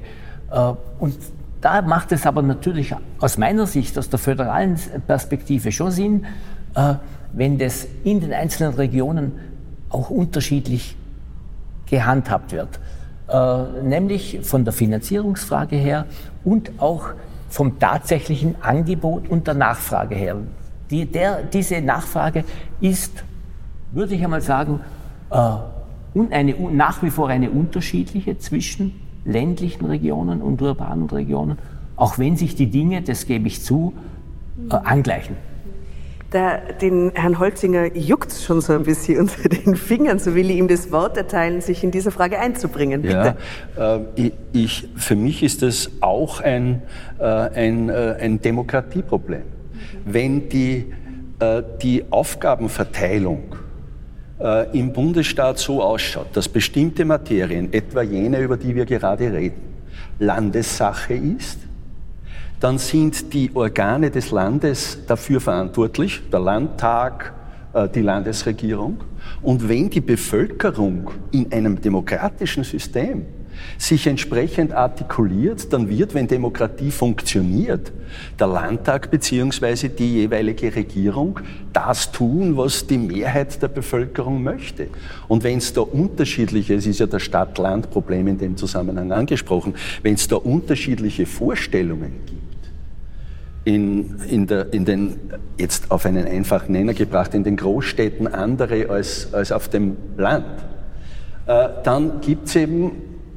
Äh, 0.51 0.73
und 0.99 1.17
da 1.61 1.83
macht 1.83 2.13
es 2.13 2.25
aber 2.25 2.41
natürlich 2.43 2.95
aus 3.21 3.37
meiner 3.37 3.67
Sicht, 3.67 3.99
aus 3.99 4.09
der 4.09 4.19
föderalen 4.19 4.79
Perspektive 5.07 5.71
schon 5.71 5.91
Sinn, 5.91 6.27
äh, 6.75 6.95
wenn 7.33 7.59
das 7.59 7.87
in 8.05 8.21
den 8.21 8.33
einzelnen 8.33 8.75
Regionen 8.75 9.33
auch 9.91 10.09
unterschiedlich 10.09 10.97
gehandhabt 11.87 12.53
wird. 12.53 12.81
Äh, 13.29 13.83
nämlich 13.83 14.41
von 14.43 14.65
der 14.65 14.73
Finanzierungsfrage 14.73 15.77
her 15.77 16.07
und 16.45 16.71
auch 16.79 17.11
vom 17.49 17.79
tatsächlichen 17.79 18.57
Angebot 18.61 19.29
und 19.29 19.47
der 19.47 19.55
Nachfrage 19.55 20.15
her. 20.15 20.37
Die, 20.91 21.07
der, 21.07 21.43
diese 21.43 21.81
Nachfrage 21.81 22.45
ist, 22.81 23.25
würde 23.93 24.15
ich 24.15 24.25
einmal 24.25 24.41
sagen, 24.41 24.81
äh, 25.31 25.37
eine, 26.31 26.55
nach 26.73 27.03
wie 27.03 27.11
vor 27.11 27.29
eine 27.29 27.51
unterschiedliche 27.51 28.39
zwischen 28.39 29.01
ländlichen 29.25 29.85
Regionen 29.85 30.43
und 30.43 30.61
urbanen 30.63 31.09
Regionen, 31.09 31.59
auch 31.97 32.19
wenn 32.19 32.37
sich 32.37 32.55
die 32.55 32.71
Dinge, 32.71 33.03
das 33.03 33.27
gebe 33.27 33.49
ich 33.49 33.63
zu, 33.63 33.93
äh, 34.71 34.75
angleichen. 34.75 35.37
Da, 36.31 36.59
den 36.59 37.13
Herrn 37.15 37.39
Holzinger 37.39 37.97
juckt 37.97 38.33
schon 38.33 38.61
so 38.61 38.75
ein 38.75 38.83
bisschen 38.83 39.19
unter 39.21 39.49
den 39.49 39.77
Fingern, 39.77 40.19
so 40.19 40.35
will 40.35 40.51
ich 40.51 40.57
ihm 40.57 40.69
das 40.69 40.93
Wort 40.93 41.17
erteilen, 41.17 41.61
sich 41.61 41.83
in 41.83 41.91
diese 41.91 42.11
Frage 42.11 42.39
einzubringen. 42.39 43.03
Bitte. 43.03 43.37
Ja, 43.77 43.97
äh, 43.97 44.31
ich, 44.53 44.89
für 44.97 45.17
mich 45.17 45.43
ist 45.43 45.63
das 45.63 45.91
auch 46.01 46.41
ein, 46.41 46.83
äh, 47.19 47.25
ein, 47.25 47.89
äh, 47.89 48.17
ein 48.21 48.43
Demokratieproblem. 48.43 49.43
Wenn 50.05 50.49
die, 50.51 50.93
äh, 51.39 51.63
die 51.81 52.05
Aufgabenverteilung 52.11 53.55
äh, 54.41 54.79
im 54.79 54.93
Bundesstaat 54.93 55.59
so 55.59 55.83
ausschaut, 55.83 56.29
dass 56.35 56.49
bestimmte 56.49 57.05
Materien, 57.05 57.73
etwa 57.73 58.03
jene, 58.03 58.41
über 58.41 58.57
die 58.57 58.75
wir 58.75 58.85
gerade 58.85 59.33
reden, 59.33 59.63
Landessache 60.19 61.15
ist, 61.15 61.59
dann 62.61 62.79
sind 62.79 63.33
die 63.33 63.51
Organe 63.55 64.11
des 64.11 64.31
Landes 64.31 64.99
dafür 65.07 65.41
verantwortlich, 65.41 66.23
der 66.33 66.41
Landtag, 66.41 67.33
äh, 67.73 67.89
die 67.89 68.03
Landesregierung. 68.03 68.99
Und 69.43 69.69
wenn 69.69 69.91
die 69.91 70.01
Bevölkerung 70.01 71.11
in 71.31 71.53
einem 71.53 71.81
demokratischen 71.81 72.65
System 72.65 73.27
sich 73.77 74.07
entsprechend 74.07 74.73
artikuliert, 74.73 75.73
dann 75.73 75.89
wird, 75.89 76.15
wenn 76.15 76.29
Demokratie 76.29 76.91
funktioniert, 76.91 77.93
der 78.39 78.47
Landtag 78.47 79.11
beziehungsweise 79.11 79.89
die 79.89 80.15
jeweilige 80.15 80.75
Regierung 80.75 81.41
das 81.73 82.11
tun, 82.11 82.57
was 82.57 82.87
die 82.87 82.99
Mehrheit 82.99 83.61
der 83.61 83.69
Bevölkerung 83.69 84.43
möchte. 84.43 84.89
Und 85.27 85.45
wenn 85.45 85.59
es 85.59 85.73
da 85.73 85.83
unterschiedliche, 85.83 86.75
es 86.75 86.87
ist 86.87 87.01
ja 87.01 87.07
das 87.07 87.23
Stadt-Land-Problem 87.23 88.29
in 88.29 88.39
dem 88.39 88.57
Zusammenhang 88.57 89.13
angesprochen, 89.13 89.75
wenn 90.03 90.15
es 90.15 90.27
da 90.29 90.37
unterschiedliche 90.37 91.27
Vorstellungen 91.27 92.13
gibt, 92.27 92.38
in, 93.69 94.17
in, 94.31 94.47
der, 94.47 94.73
in 94.73 94.87
den, 94.87 95.21
jetzt 95.59 95.91
auf 95.91 96.07
einen 96.07 96.27
einfachen 96.27 96.73
Nenner 96.73 96.95
gebracht, 96.95 97.35
in 97.35 97.45
den 97.45 97.57
Großstädten 97.57 98.27
andere 98.27 98.89
als, 98.89 99.35
als 99.35 99.53
auf 99.53 99.69
dem 99.69 99.97
Land, 100.17 100.47
äh, 101.47 101.69
dann 101.85 102.23
gibt 102.23 102.49
es 102.49 102.57
eben 102.57 102.93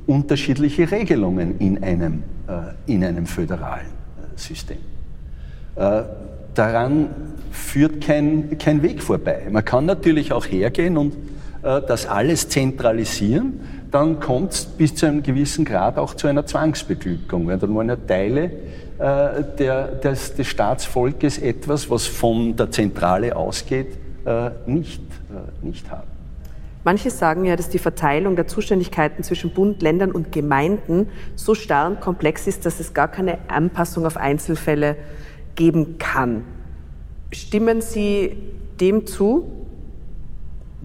unterschiedliche 0.08 0.90
Regelungen 0.90 1.60
in 1.60 1.84
einem, 1.84 2.24
äh, 2.48 2.92
in 2.94 3.04
einem 3.04 3.26
föderalen 3.26 3.88
äh, 3.88 4.40
System. 4.40 4.78
Äh, 5.76 6.04
daran 6.54 7.10
führt 7.52 8.00
kein, 8.00 8.58
kein 8.58 8.82
Weg 8.84 9.04
vorbei. 9.04 9.48
Man 9.52 9.66
kann 9.66 9.86
natürlich 9.86 10.32
auch 10.32 10.46
hergehen 10.46 10.96
und 10.96 11.14
äh, 11.62 11.82
das 11.86 12.06
alles 12.06 12.48
zentralisieren, 12.48 13.60
dann 13.92 14.20
kommt 14.20 14.54
es 14.54 14.66
bis 14.66 14.96
zu 14.96 15.06
einem 15.06 15.22
gewissen 15.22 15.66
Grad 15.66 15.98
auch 15.98 16.14
zu 16.14 16.28
einer 16.28 16.46
Zwangsbeglückung, 16.46 17.48
weil 17.48 17.58
dann 17.58 17.74
wollen 17.74 17.90
ja 17.90 17.98
Teile 17.98 18.44
äh, 18.98 19.44
der, 19.60 19.88
des, 19.88 20.34
des 20.36 20.48
Staatsvolkes 20.48 21.38
etwas, 21.38 21.90
was 21.90 22.08
von 22.08 22.56
der 22.56 22.72
Zentrale 22.72 23.36
ausgeht, 23.36 23.98
äh, 24.26 24.52
nicht, 24.66 25.04
nicht 25.62 25.90
haben. 25.92 26.08
Manche 26.84 27.12
sagen 27.12 27.46
ja, 27.46 27.56
dass 27.56 27.70
die 27.70 27.78
Verteilung 27.78 28.36
der 28.36 28.48
Zuständigkeiten 28.48 29.24
zwischen 29.24 29.52
Bund, 29.52 29.84
Ländern 29.84 30.12
und 30.12 30.32
Gemeinden 30.32 31.10
so 31.36 31.54
starr 31.54 31.88
und 31.88 32.02
komplex 32.02 32.48
ist, 32.48 32.66
dass 32.66 32.80
es 32.80 32.94
gar 32.94 33.08
keine 33.08 33.38
Anpassung 33.50 34.06
auf 34.06 34.18
Einzelfälle 34.18 34.96
geben 35.56 36.00
kann. 36.00 36.44
Stimmen 37.32 37.82
Sie 37.82 38.36
dem 38.80 39.06
zu? 39.06 39.61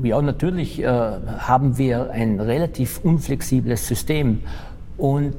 Ja, 0.03 0.21
natürlich 0.21 0.83
äh, 0.83 0.87
haben 0.87 1.79
wir 1.79 2.11
ein 2.11 2.39
relativ 2.39 3.01
unflexibles 3.03 3.87
System. 3.87 4.43
Und 4.99 5.35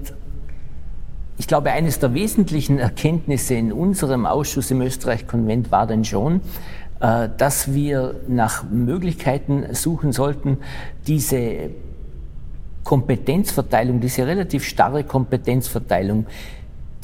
ich 1.37 1.47
glaube, 1.47 1.71
eines 1.71 1.99
der 1.99 2.15
wesentlichen 2.15 2.79
Erkenntnisse 2.79 3.53
in 3.53 3.71
unserem 3.71 4.25
Ausschuss 4.25 4.71
im 4.71 4.82
Österreich-Konvent 4.82 5.71
war 5.71 5.86
dann 5.86 6.03
schon, 6.03 6.41
äh, 6.99 7.29
dass 7.38 7.73
wir 7.73 8.15
nach 8.27 8.63
Möglichkeiten 8.63 9.75
suchen 9.75 10.12
sollten, 10.12 10.58
diese 11.05 11.69
Kompetenzverteilung, 12.84 13.99
diese 13.99 14.25
relativ 14.25 14.63
starre 14.63 15.03
Kompetenzverteilung, 15.03 16.25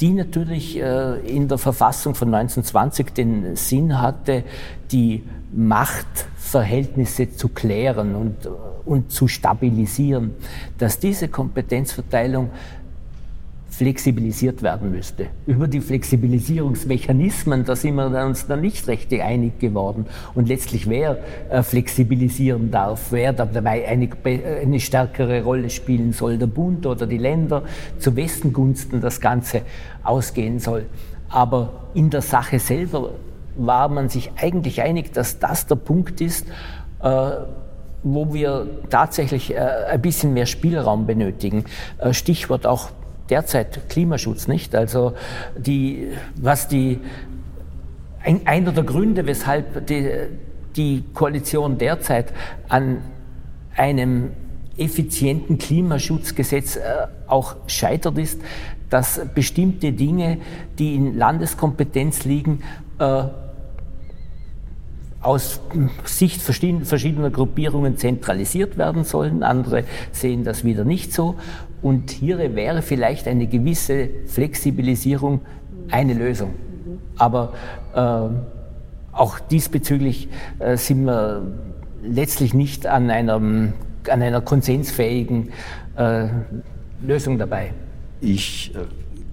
die 0.00 0.10
natürlich 0.10 0.76
äh, 0.80 1.20
in 1.20 1.46
der 1.46 1.58
Verfassung 1.58 2.16
von 2.16 2.34
1920 2.34 3.12
den 3.12 3.54
Sinn 3.54 4.00
hatte, 4.00 4.42
die 4.90 5.22
Machtverhältnisse 6.44 7.34
zu 7.34 7.48
klären 7.48 8.14
und, 8.14 8.36
und 8.84 9.10
zu 9.10 9.28
stabilisieren, 9.28 10.32
dass 10.78 10.98
diese 10.98 11.28
Kompetenzverteilung 11.28 12.50
flexibilisiert 13.70 14.62
werden 14.62 14.92
müsste. 14.92 15.26
Über 15.46 15.66
die 15.66 15.80
Flexibilisierungsmechanismen, 15.80 17.64
da 17.64 17.74
sind 17.74 17.96
wir 17.96 18.24
uns 18.24 18.46
dann 18.46 18.60
nicht 18.60 18.86
recht 18.86 19.12
einig 19.12 19.58
geworden. 19.58 20.06
Und 20.36 20.46
letztlich, 20.46 20.88
wer 20.88 21.18
äh, 21.50 21.62
flexibilisieren 21.64 22.70
darf, 22.70 23.10
wer 23.10 23.32
dabei 23.32 23.88
eine, 23.88 24.08
eine, 24.62 24.78
stärkere 24.78 25.42
Rolle 25.42 25.70
spielen 25.70 26.12
soll, 26.12 26.38
der 26.38 26.46
Bund 26.46 26.86
oder 26.86 27.08
die 27.08 27.18
Länder, 27.18 27.64
zu 27.98 28.14
wessen 28.14 28.52
Gunsten 28.52 29.00
das 29.00 29.20
Ganze 29.20 29.62
ausgehen 30.04 30.60
soll. 30.60 30.86
Aber 31.28 31.88
in 31.94 32.10
der 32.10 32.22
Sache 32.22 32.60
selber 32.60 33.10
war 33.56 33.88
man 33.88 34.08
sich 34.08 34.32
eigentlich 34.36 34.82
einig, 34.82 35.12
dass 35.12 35.38
das 35.38 35.66
der 35.66 35.76
Punkt 35.76 36.20
ist, 36.20 36.46
äh, 37.02 37.30
wo 38.02 38.34
wir 38.34 38.66
tatsächlich 38.90 39.54
äh, 39.54 39.58
ein 39.58 40.02
bisschen 40.02 40.34
mehr 40.34 40.46
Spielraum 40.46 41.06
benötigen. 41.06 41.64
Äh, 41.98 42.12
Stichwort 42.12 42.66
auch 42.66 42.90
derzeit 43.30 43.88
Klimaschutz 43.88 44.48
nicht. 44.48 44.74
Also 44.74 45.14
die, 45.56 46.08
was 46.36 46.68
die, 46.68 47.00
ein, 48.22 48.46
einer 48.46 48.72
der 48.72 48.84
Gründe, 48.84 49.26
weshalb 49.26 49.86
die, 49.86 50.10
die 50.76 51.04
Koalition 51.14 51.78
derzeit 51.78 52.32
an 52.68 52.98
einem 53.76 54.30
effizienten 54.76 55.56
Klimaschutzgesetz 55.58 56.78
auch 57.28 57.54
scheitert, 57.68 58.18
ist, 58.18 58.40
dass 58.90 59.20
bestimmte 59.34 59.92
Dinge, 59.92 60.38
die 60.78 60.96
in 60.96 61.16
Landeskompetenz 61.16 62.24
liegen, 62.24 62.62
aus 65.24 65.60
Sicht 66.04 66.42
verschiedener 66.42 67.30
Gruppierungen 67.30 67.96
zentralisiert 67.96 68.76
werden 68.76 69.04
sollen. 69.04 69.42
Andere 69.42 69.84
sehen 70.12 70.44
das 70.44 70.64
wieder 70.64 70.84
nicht 70.84 71.12
so. 71.12 71.36
Und 71.82 72.10
hier 72.10 72.38
wäre 72.54 72.82
vielleicht 72.82 73.26
eine 73.26 73.46
gewisse 73.46 74.10
Flexibilisierung 74.26 75.40
eine 75.90 76.14
Lösung. 76.14 76.54
Aber 77.16 77.54
äh, 77.94 79.16
auch 79.16 79.38
diesbezüglich 79.38 80.28
äh, 80.58 80.76
sind 80.76 81.04
wir 81.04 81.42
letztlich 82.02 82.52
nicht 82.52 82.86
an, 82.86 83.10
einem, 83.10 83.72
an 84.08 84.22
einer 84.22 84.40
konsensfähigen 84.40 85.50
äh, 85.96 86.26
Lösung 87.02 87.38
dabei. 87.38 87.72
Ich 88.20 88.74
äh, 88.74 88.78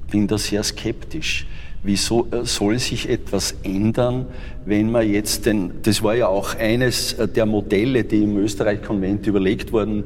bin 0.09 0.27
da 0.27 0.37
sehr 0.37 0.63
skeptisch. 0.63 1.47
Wieso 1.83 2.27
äh, 2.31 2.45
soll 2.45 2.77
sich 2.79 3.09
etwas 3.09 3.55
ändern, 3.63 4.27
wenn 4.65 4.91
man 4.91 5.09
jetzt 5.09 5.45
den, 5.47 5.81
das 5.81 6.03
war 6.03 6.15
ja 6.15 6.27
auch 6.27 6.55
eines 6.55 7.13
äh, 7.13 7.27
der 7.27 7.45
Modelle, 7.45 8.03
die 8.03 8.23
im 8.23 8.37
Österreich-Konvent 8.37 9.25
überlegt 9.25 9.71
wurden, 9.73 10.03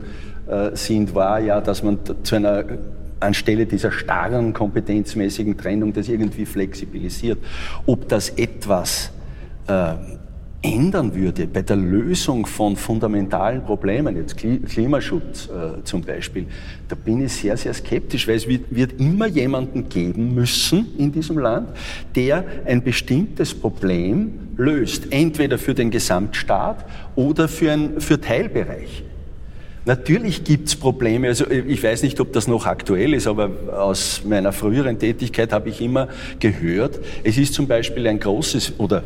äh, 0.48 0.76
sind, 0.76 1.14
war 1.14 1.40
ja, 1.40 1.60
dass 1.60 1.84
man 1.84 2.00
zu 2.24 2.36
einer 2.36 2.64
anstelle 3.20 3.66
dieser 3.66 3.92
starren 3.92 4.54
kompetenzmäßigen 4.54 5.58
Trennung 5.58 5.94
das 5.94 6.08
irgendwie 6.08 6.46
flexibilisiert. 6.46 7.40
Ob 7.86 8.08
das 8.08 8.30
etwas 8.30 9.12
ändern 10.66 11.14
würde 11.14 11.48
bei 11.48 11.62
der 11.62 11.76
Lösung 11.76 12.46
von 12.46 12.76
fundamentalen 12.76 13.64
Problemen, 13.64 14.16
jetzt 14.16 14.38
Klimaschutz 14.38 15.48
äh, 15.48 15.84
zum 15.84 16.02
Beispiel, 16.02 16.46
da 16.88 16.96
bin 16.96 17.24
ich 17.24 17.34
sehr, 17.34 17.58
sehr 17.58 17.74
skeptisch, 17.74 18.28
weil 18.28 18.36
es 18.36 18.48
wird, 18.48 19.00
immer 19.00 19.28
jemanden 19.28 19.90
geben 19.90 20.34
müssen 20.34 20.88
in 20.98 21.12
diesem 21.12 21.38
Land, 21.38 21.70
der 22.16 22.44
ein 22.66 22.84
bestimmtes 22.84 23.54
Problem 23.54 24.34
löst, 24.58 25.12
entweder 25.12 25.58
für 25.58 25.74
den 25.74 25.92
Gesamtstaat 25.92 26.86
oder 27.16 27.48
für, 27.48 27.72
ein, 27.72 28.02
für 28.02 28.20
Teilbereiche. 28.20 29.04
Natürlich 29.86 30.44
gibt's 30.44 30.76
Probleme. 30.76 31.28
Also 31.28 31.46
ich 31.50 31.84
weiß 31.84 32.02
nicht, 32.02 32.20
ob 32.20 32.34
das 32.34 32.48
noch 32.48 32.66
aktuell 32.66 33.14
ist, 33.14 33.28
aber 33.28 33.52
aus 33.78 34.24
meiner 34.26 34.52
früheren 34.52 34.98
Tätigkeit 34.98 35.54
habe 35.54 35.70
ich 35.70 35.80
immer 35.80 36.08
gehört, 36.40 37.00
es 37.24 37.38
ist 37.38 37.54
zum 37.54 37.68
Beispiel 37.68 38.08
ein 38.08 38.20
großes 38.20 38.80
oder 38.80 39.04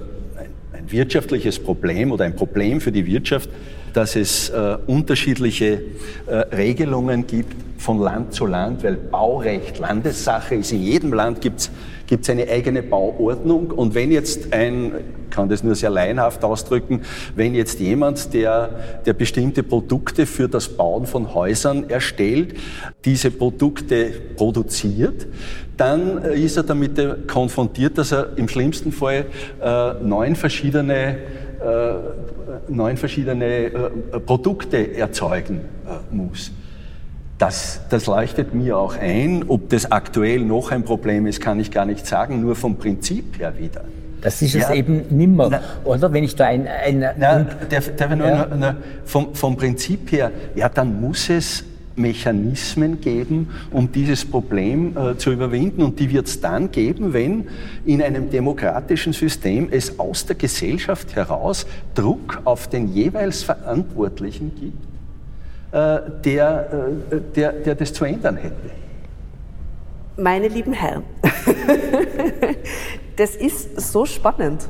wirtschaftliches 0.92 1.60
Problem 1.60 2.12
oder 2.12 2.26
ein 2.26 2.36
Problem 2.36 2.82
für 2.82 2.92
die 2.92 3.06
Wirtschaft, 3.06 3.50
dass 3.94 4.16
es 4.16 4.50
äh, 4.50 4.78
unterschiedliche 4.88 5.82
äh, 6.28 6.36
Regelungen 6.56 7.26
gibt 7.28 7.56
von 7.80 8.00
Land 8.00 8.34
zu 8.34 8.46
Land, 8.46 8.84
weil 8.84 8.96
Baurecht 8.96 9.80
Landessache 9.80 10.56
ist. 10.56 10.72
In 10.72 10.84
jedem 10.84 11.14
Land 11.14 11.42
gibt 11.42 11.62
es 11.62 12.30
eine 12.30 12.48
eigene 12.50 12.84
Bauordnung. 12.84 13.72
Und 13.72 13.96
wenn 13.96 14.12
jetzt 14.12 14.54
ein, 14.54 14.92
kann 15.30 15.48
das 15.48 15.64
nur 15.64 15.76
sehr 15.76 15.90
laienhaft 15.90 16.44
ausdrücken, 16.44 17.02
wenn 17.36 17.56
jetzt 17.56 17.80
jemand, 17.80 18.34
der, 18.34 19.02
der 19.06 19.14
bestimmte 19.14 19.64
Produkte 19.64 20.26
für 20.26 20.50
das 20.50 20.68
Bauen 20.68 21.06
von 21.06 21.34
Häusern 21.34 21.90
erstellt, 21.90 22.56
diese 23.06 23.32
Produkte 23.32 24.12
produziert, 24.36 25.26
dann 25.80 26.24
ist 26.24 26.58
er 26.58 26.64
damit 26.64 27.28
konfrontiert, 27.28 27.98
dass 27.98 28.12
er 28.12 28.38
im 28.38 28.48
schlimmsten 28.48 28.92
Fall 28.92 29.26
äh, 29.62 29.94
neun 30.04 30.36
verschiedene 30.36 31.18
äh, 31.60 31.94
neun 32.70 32.98
verschiedene 32.98 33.46
äh, 33.46 33.72
Produkte 34.20 34.96
erzeugen 34.96 35.62
äh, 35.86 36.16
muss. 36.16 36.52
Das, 37.38 37.82
das 37.90 38.06
leuchtet 38.06 38.54
mir 38.54 38.78
auch 38.78 38.98
ein. 38.98 39.46
Ob 39.48 39.70
das 39.70 39.92
aktuell 39.92 40.42
noch 40.42 40.72
ein 40.72 40.84
Problem 40.84 41.26
ist, 41.26 41.40
kann 41.42 41.60
ich 41.60 41.72
gar 41.72 41.86
nicht 41.86 42.06
sagen, 42.06 42.42
nur 42.42 42.56
vom 42.56 42.78
Prinzip 42.78 43.40
her 43.40 43.54
wieder. 43.58 43.82
Das 44.22 44.42
ist 44.42 44.56
es 44.56 44.70
eben 44.70 45.06
nimmer, 45.10 45.48
na, 45.50 45.62
oder? 45.86 46.12
Wenn 46.12 46.26
ich 46.26 46.36
da 46.36 46.48
ein... 46.48 46.68
ein 46.68 47.00
na, 47.18 47.46
darf, 47.70 47.96
darf 47.96 48.14
nur, 48.14 48.28
ja. 48.28 48.48
na, 48.54 48.76
vom, 49.06 49.34
vom 49.34 49.56
Prinzip 49.56 50.12
her, 50.12 50.32
ja, 50.56 50.68
dann 50.68 51.00
muss 51.00 51.30
es 51.30 51.64
Mechanismen 52.00 53.02
geben, 53.02 53.50
um 53.72 53.92
dieses 53.92 54.26
Problem 54.26 54.98
äh, 54.98 55.18
zu 55.18 55.32
überwinden. 55.32 55.84
Und 55.84 56.00
die 56.00 56.10
wird 56.10 56.28
es 56.28 56.42
dann 56.42 56.72
geben, 56.72 57.14
wenn 57.14 57.48
in 57.86 58.02
einem 58.02 58.30
demokratischen 58.30 59.14
System 59.14 59.68
es 59.70 60.00
aus 60.00 60.26
der 60.26 60.36
Gesellschaft 60.36 61.16
heraus 61.16 61.66
Druck 61.94 62.42
auf 62.46 62.68
den 62.68 62.94
jeweils 62.94 63.44
Verantwortlichen 63.44 64.52
gibt 64.60 64.90
äh, 65.72 66.00
der, 66.26 66.98
äh, 67.12 67.22
der, 67.36 67.52
der 67.54 67.76
das 67.76 67.94
zu 67.94 68.04
ändern 68.04 68.38
hätte. 68.38 68.56
Meine 70.18 70.48
lieben 70.48 70.74
Herren, 70.74 71.04
das 73.16 73.36
ist 73.36 73.80
so 73.80 74.06
spannend. 74.06 74.68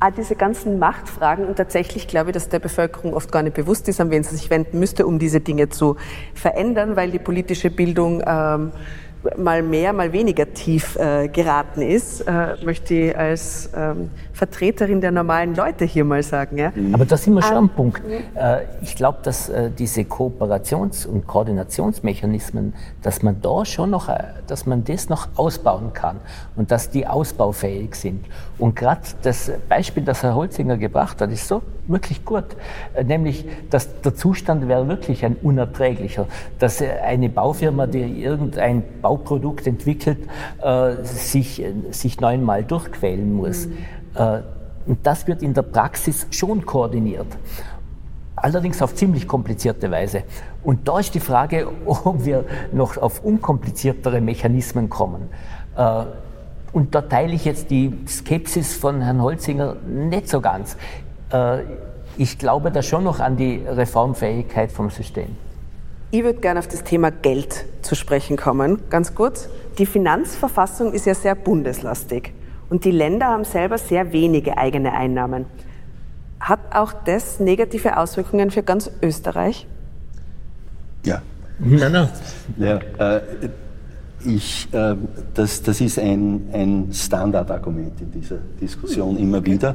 Ah, 0.00 0.12
diese 0.12 0.36
ganzen 0.36 0.78
Machtfragen 0.78 1.46
und 1.46 1.56
tatsächlich 1.56 2.06
glaube 2.06 2.30
ich, 2.30 2.34
dass 2.34 2.48
der 2.48 2.60
Bevölkerung 2.60 3.14
oft 3.14 3.32
gar 3.32 3.42
nicht 3.42 3.54
bewusst 3.54 3.88
ist, 3.88 4.00
an 4.00 4.12
wen 4.12 4.22
sie 4.22 4.36
sich 4.36 4.48
wenden 4.48 4.78
müsste, 4.78 5.04
um 5.04 5.18
diese 5.18 5.40
Dinge 5.40 5.70
zu 5.70 5.96
verändern, 6.34 6.94
weil 6.94 7.10
die 7.10 7.18
politische 7.18 7.68
Bildung 7.68 8.22
ähm, 8.24 8.70
mal 9.36 9.62
mehr, 9.64 9.92
mal 9.92 10.12
weniger 10.12 10.52
tief 10.54 10.94
äh, 10.94 11.26
geraten 11.26 11.82
ist, 11.82 12.20
äh, 12.20 12.54
möchte 12.64 12.94
ich 12.94 13.18
als 13.18 13.70
ähm, 13.74 14.10
Vertreterin 14.38 15.00
der 15.00 15.10
normalen 15.10 15.56
Leute 15.56 15.84
hier 15.84 16.04
mal 16.04 16.22
sagen. 16.22 16.58
Ja? 16.58 16.72
Aber 16.92 17.04
da 17.04 17.16
sind 17.16 17.34
wir 17.34 17.42
schon 17.42 17.56
am 17.56 17.68
Punkt. 17.68 18.00
Äh, 18.36 18.60
ich 18.82 18.94
glaube, 18.94 19.18
dass 19.24 19.48
äh, 19.48 19.68
diese 19.76 20.02
Kooperations- 20.02 21.08
und 21.08 21.26
Koordinationsmechanismen, 21.26 22.72
dass 23.02 23.24
man 23.24 23.42
da 23.42 23.64
schon 23.64 23.90
noch, 23.90 24.08
äh, 24.08 24.22
dass 24.46 24.64
man 24.64 24.84
das 24.84 25.08
noch 25.08 25.26
ausbauen 25.34 25.92
kann 25.92 26.20
und 26.54 26.70
dass 26.70 26.88
die 26.90 27.08
ausbaufähig 27.08 27.96
sind. 27.96 28.26
Und 28.58 28.76
gerade 28.76 29.00
das 29.22 29.50
Beispiel, 29.68 30.04
das 30.04 30.22
Herr 30.22 30.36
Holzinger 30.36 30.76
gebracht 30.76 31.20
hat, 31.20 31.32
ist 31.32 31.48
so 31.48 31.60
wirklich 31.88 32.24
gut. 32.24 32.44
Äh, 32.94 33.02
nämlich, 33.02 33.44
dass 33.70 34.02
der 34.02 34.14
Zustand 34.14 34.68
wäre 34.68 34.86
wirklich 34.86 35.24
ein 35.24 35.34
unerträglicher. 35.42 36.26
Dass 36.60 36.80
eine 36.80 37.28
Baufirma, 37.28 37.88
die 37.88 38.22
irgendein 38.22 38.84
Bauprodukt 39.02 39.66
entwickelt, 39.66 40.18
äh, 40.62 41.02
sich, 41.02 41.60
sich 41.90 42.20
neunmal 42.20 42.62
durchquälen 42.62 43.34
muss. 43.34 43.66
Mhm. 43.66 43.97
Äh, 44.18 44.40
und 44.86 45.06
das 45.06 45.26
wird 45.26 45.42
in 45.42 45.54
der 45.54 45.62
Praxis 45.62 46.26
schon 46.30 46.64
koordiniert. 46.64 47.26
Allerdings 48.36 48.80
auf 48.82 48.94
ziemlich 48.94 49.26
komplizierte 49.26 49.90
Weise. 49.90 50.22
Und 50.62 50.88
da 50.88 50.98
ist 50.98 51.14
die 51.14 51.20
Frage, 51.20 51.68
ob 51.86 52.24
wir 52.24 52.44
noch 52.72 52.96
auf 52.96 53.24
unkompliziertere 53.24 54.20
Mechanismen 54.20 54.88
kommen. 54.88 55.28
Äh, 55.76 56.04
und 56.72 56.94
da 56.94 57.02
teile 57.02 57.32
ich 57.32 57.44
jetzt 57.44 57.70
die 57.70 57.94
Skepsis 58.06 58.76
von 58.76 59.00
Herrn 59.00 59.22
Holzinger 59.22 59.76
nicht 59.86 60.28
so 60.28 60.40
ganz. 60.40 60.76
Äh, 61.32 61.60
ich 62.16 62.38
glaube 62.38 62.70
da 62.70 62.82
schon 62.82 63.04
noch 63.04 63.20
an 63.20 63.36
die 63.36 63.62
Reformfähigkeit 63.66 64.72
vom 64.72 64.90
System. 64.90 65.36
Ich 66.10 66.24
würde 66.24 66.40
gerne 66.40 66.58
auf 66.58 66.68
das 66.68 66.82
Thema 66.82 67.10
Geld 67.10 67.66
zu 67.82 67.94
sprechen 67.94 68.36
kommen, 68.36 68.80
ganz 68.88 69.14
kurz. 69.14 69.48
Die 69.78 69.86
Finanzverfassung 69.86 70.92
ist 70.92 71.04
ja 71.06 71.14
sehr 71.14 71.34
bundeslastig 71.34 72.32
und 72.70 72.84
die 72.84 72.90
Länder 72.90 73.26
haben 73.26 73.44
selber 73.44 73.78
sehr 73.78 74.12
wenige 74.12 74.58
eigene 74.58 74.92
Einnahmen. 74.92 75.46
Hat 76.40 76.60
auch 76.72 76.92
das 76.92 77.40
negative 77.40 77.96
Auswirkungen 77.96 78.50
für 78.50 78.62
ganz 78.62 78.90
Österreich? 79.02 79.66
Ja. 81.04 81.22
Nein, 81.58 81.92
nein. 81.92 82.08
Ja, 82.58 82.78
äh, 82.98 83.20
ich, 84.24 84.68
äh, 84.72 84.94
das, 85.34 85.62
das 85.62 85.80
ist 85.80 85.98
ein, 85.98 86.48
ein 86.52 86.88
Standardargument 86.92 88.00
in 88.00 88.12
dieser 88.12 88.38
Diskussion 88.60 89.16
immer 89.18 89.44
wieder. 89.44 89.74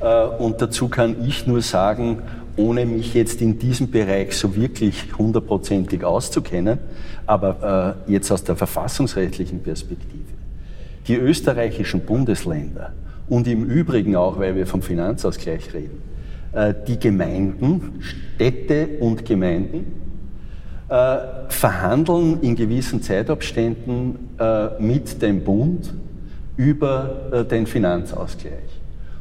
Äh, 0.00 0.24
und 0.38 0.60
dazu 0.60 0.88
kann 0.88 1.24
ich 1.24 1.46
nur 1.46 1.62
sagen, 1.62 2.18
ohne 2.56 2.84
mich 2.84 3.14
jetzt 3.14 3.40
in 3.40 3.58
diesem 3.58 3.90
Bereich 3.90 4.36
so 4.36 4.54
wirklich 4.54 5.06
hundertprozentig 5.16 6.04
auszukennen, 6.04 6.78
aber 7.26 7.96
äh, 8.06 8.12
jetzt 8.12 8.30
aus 8.30 8.44
der 8.44 8.56
verfassungsrechtlichen 8.56 9.62
Perspektive. 9.62 10.21
Die 11.08 11.16
österreichischen 11.16 12.00
Bundesländer 12.00 12.92
und 13.28 13.46
im 13.48 13.64
Übrigen 13.64 14.16
auch, 14.16 14.38
weil 14.38 14.54
wir 14.54 14.66
vom 14.66 14.82
Finanzausgleich 14.82 15.72
reden, 15.74 16.02
äh, 16.52 16.74
die 16.86 16.98
Gemeinden, 16.98 18.00
Städte 18.00 18.98
und 19.00 19.24
Gemeinden 19.24 19.86
äh, 20.88 21.16
verhandeln 21.48 22.40
in 22.42 22.54
gewissen 22.54 23.02
Zeitabständen 23.02 24.28
äh, 24.38 24.80
mit 24.80 25.22
dem 25.22 25.42
Bund 25.42 25.94
über 26.56 27.46
den 27.50 27.66
Finanzausgleich. 27.66 28.52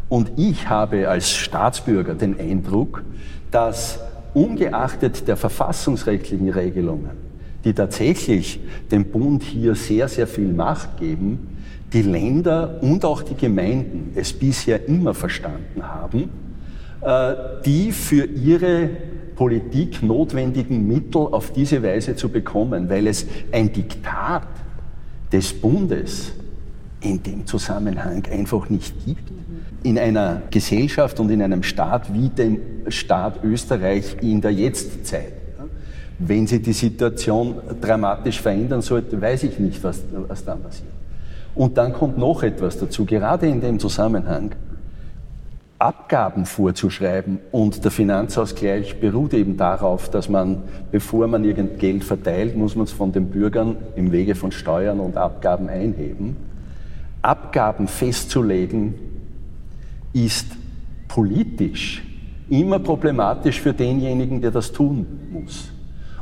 Und 0.10 0.34
ich 0.36 0.68
habe 0.68 1.08
als 1.08 1.32
Staatsbürger 1.32 2.14
den 2.14 2.38
Eindruck, 2.38 3.04
dass 3.52 4.00
ungeachtet 4.34 5.30
der 5.30 5.38
verfassungsrechtlichen 5.38 6.50
Regelungen, 6.50 7.12
die 7.64 7.74
tatsächlich 7.74 8.60
dem 8.92 9.06
Bund 9.06 9.44
hier 9.44 9.76
sehr, 9.76 10.08
sehr 10.08 10.28
viel 10.28 10.52
Macht 10.52 10.98
geben, 10.98 11.58
die 11.94 12.02
Länder 12.02 12.80
und 12.82 13.04
auch 13.06 13.22
die 13.22 13.36
Gemeinden 13.36 14.12
es 14.16 14.34
bisher 14.34 14.88
immer 14.88 15.14
verstanden 15.14 15.84
haben, 15.84 16.30
äh, 17.02 17.34
die 17.66 17.92
für 17.92 18.26
ihre 18.26 18.90
Politik 19.36 20.04
notwendigen 20.04 20.88
Mittel 20.88 21.22
auf 21.22 21.52
diese 21.52 21.84
Weise 21.84 22.16
zu 22.16 22.30
bekommen, 22.30 22.90
weil 22.90 23.08
es 23.08 23.26
ein 23.52 23.74
Diktat 23.74 24.48
des 25.32 25.54
Bundes 25.54 26.34
in 27.02 27.24
dem 27.24 27.46
Zusammenhang 27.46 28.24
einfach 28.32 28.70
nicht 28.70 28.94
gibt. 29.06 29.32
In 29.84 29.98
einer 29.98 30.44
Gesellschaft 30.52 31.20
und 31.20 31.32
in 31.32 31.42
einem 31.42 31.64
Staat 31.64 32.14
wie 32.14 32.30
dem 32.30 32.60
Staat 32.90 33.44
Österreich 33.44 34.18
in 34.22 34.42
der 34.42 34.52
Jetztzeit. 34.52 35.41
Wenn 36.24 36.46
sich 36.46 36.62
die 36.62 36.74
Situation 36.74 37.56
dramatisch 37.80 38.42
verändern 38.42 38.82
sollte, 38.82 39.20
weiß 39.20 39.44
ich 39.44 39.60
nicht, 39.60 39.84
was, 39.84 40.02
was 40.28 40.46
dann 40.46 40.62
passiert. 40.62 40.92
Und 41.56 41.78
dann 41.78 41.94
kommt 41.94 42.18
noch 42.18 42.44
etwas 42.44 42.78
dazu, 42.78 43.06
gerade 43.06 43.48
in 43.48 43.60
dem 43.60 43.80
Zusammenhang. 43.80 44.52
Abgaben 45.80 46.46
vorzuschreiben 46.46 47.40
und 47.52 47.84
der 47.84 47.90
Finanzausgleich 47.90 49.00
beruht 49.00 49.34
eben 49.34 49.58
darauf, 49.58 50.12
dass 50.12 50.30
man, 50.30 50.62
bevor 50.92 51.26
man 51.28 51.44
irgend 51.44 51.80
Geld 51.80 52.04
verteilt, 52.04 52.56
muss 52.56 52.76
man 52.76 52.86
es 52.86 52.92
von 52.92 53.12
den 53.12 53.32
Bürgern 53.32 53.78
im 53.96 54.12
Wege 54.12 54.36
von 54.36 54.52
Steuern 54.52 55.00
und 55.00 55.18
Abgaben 55.18 55.70
einheben. 55.70 56.38
Abgaben 57.24 57.88
festzulegen 57.88 58.94
ist 60.14 60.46
politisch 61.08 62.04
immer 62.52 62.80
problematisch 62.80 63.60
für 63.60 63.74
denjenigen, 63.74 64.42
der 64.42 64.52
das 64.52 64.72
tun 64.72 65.06
muss. 65.32 65.72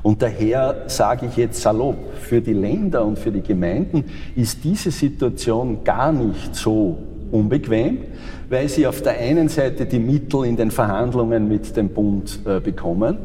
Und 0.02 0.22
daher 0.22 0.84
sage 0.88 1.28
ich 1.28 1.38
jetzt 1.38 1.62
salopp, 1.62 1.98
für 2.22 2.42
die 2.42 2.54
Länder 2.54 3.06
und 3.06 3.20
für 3.20 3.32
die 3.32 3.42
Gemeinden 3.42 4.06
ist 4.36 4.64
diese 4.64 4.92
Situation 4.92 5.84
gar 5.84 6.12
nicht 6.12 6.56
so 6.56 6.98
unbequem, 7.32 8.00
weil 8.50 8.68
sie 8.70 8.88
auf 8.88 9.02
der 9.02 9.20
einen 9.20 9.50
Seite 9.50 9.86
die 9.86 10.00
Mittel 10.00 10.46
in 10.46 10.56
den 10.56 10.72
Verhandlungen 10.72 11.48
mit 11.48 11.76
dem 11.76 11.90
Bund 11.90 12.40
äh, 12.46 12.60
bekommen, 12.60 13.18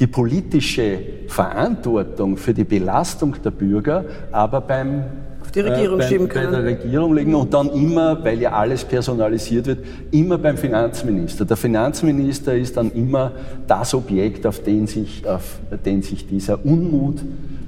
die 0.00 0.06
politische 0.06 0.98
Verantwortung 1.28 2.36
für 2.36 2.54
die 2.54 2.64
Belastung 2.64 3.36
der 3.44 3.50
Bürger 3.50 4.04
aber 4.32 4.60
beim 4.60 5.04
die 5.54 5.60
Regierung 5.60 5.98
äh, 5.98 6.02
bei, 6.02 6.08
schieben 6.08 6.28
können. 6.28 6.50
Bei 6.50 6.60
der 6.62 6.64
Regierung 6.64 7.14
liegen 7.14 7.34
und 7.34 7.52
dann 7.52 7.70
immer, 7.70 8.22
weil 8.24 8.40
ja 8.40 8.52
alles 8.52 8.84
personalisiert 8.84 9.66
wird, 9.66 9.78
immer 10.10 10.38
beim 10.38 10.56
Finanzminister. 10.56 11.44
Der 11.44 11.56
Finanzminister 11.56 12.54
ist 12.54 12.76
dann 12.76 12.92
immer 12.92 13.32
das 13.66 13.94
Objekt, 13.94 14.46
auf 14.46 14.62
den 14.62 14.86
sich, 14.86 15.26
auf 15.26 15.58
den 15.84 16.02
sich 16.02 16.26
dieser 16.26 16.64
Unmut 16.64 17.20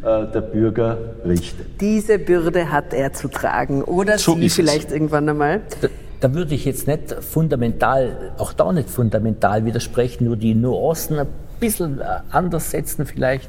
äh, 0.03 0.27
der 0.33 0.41
Bürger 0.41 0.99
richtet. 1.27 1.81
Diese 1.81 2.19
Bürde 2.19 2.71
hat 2.71 2.93
er 2.93 3.13
zu 3.13 3.29
tragen 3.29 3.83
oder 3.83 4.19
so 4.19 4.35
Sie 4.35 4.49
vielleicht 4.49 4.89
es. 4.89 4.93
irgendwann 4.93 5.29
einmal. 5.29 5.63
Da, 5.81 5.89
da 6.21 6.35
würde 6.35 6.55
ich 6.55 6.65
jetzt 6.65 6.87
nicht 6.87 7.13
fundamental, 7.23 8.33
auch 8.39 8.53
da 8.53 8.73
nicht 8.73 8.89
fundamental 8.89 9.65
widersprechen, 9.65 10.25
nur 10.25 10.37
die 10.37 10.55
Nuancen 10.55 11.27
bisschen 11.65 12.01
äh, 12.01 12.05
anders 12.31 12.71
setzen 12.71 13.07
vielleicht. 13.07 13.49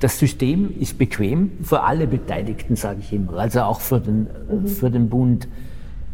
Das 0.00 0.18
System 0.18 0.72
ist 0.78 0.98
bequem 0.98 1.52
für 1.62 1.82
alle 1.82 2.06
Beteiligten, 2.06 2.76
sage 2.76 3.00
ich 3.00 3.12
immer, 3.12 3.38
also 3.38 3.62
auch 3.62 3.80
für 3.80 4.00
den, 4.00 4.26
mhm. 4.50 4.66
für 4.68 4.90
den 4.90 5.08
Bund. 5.08 5.48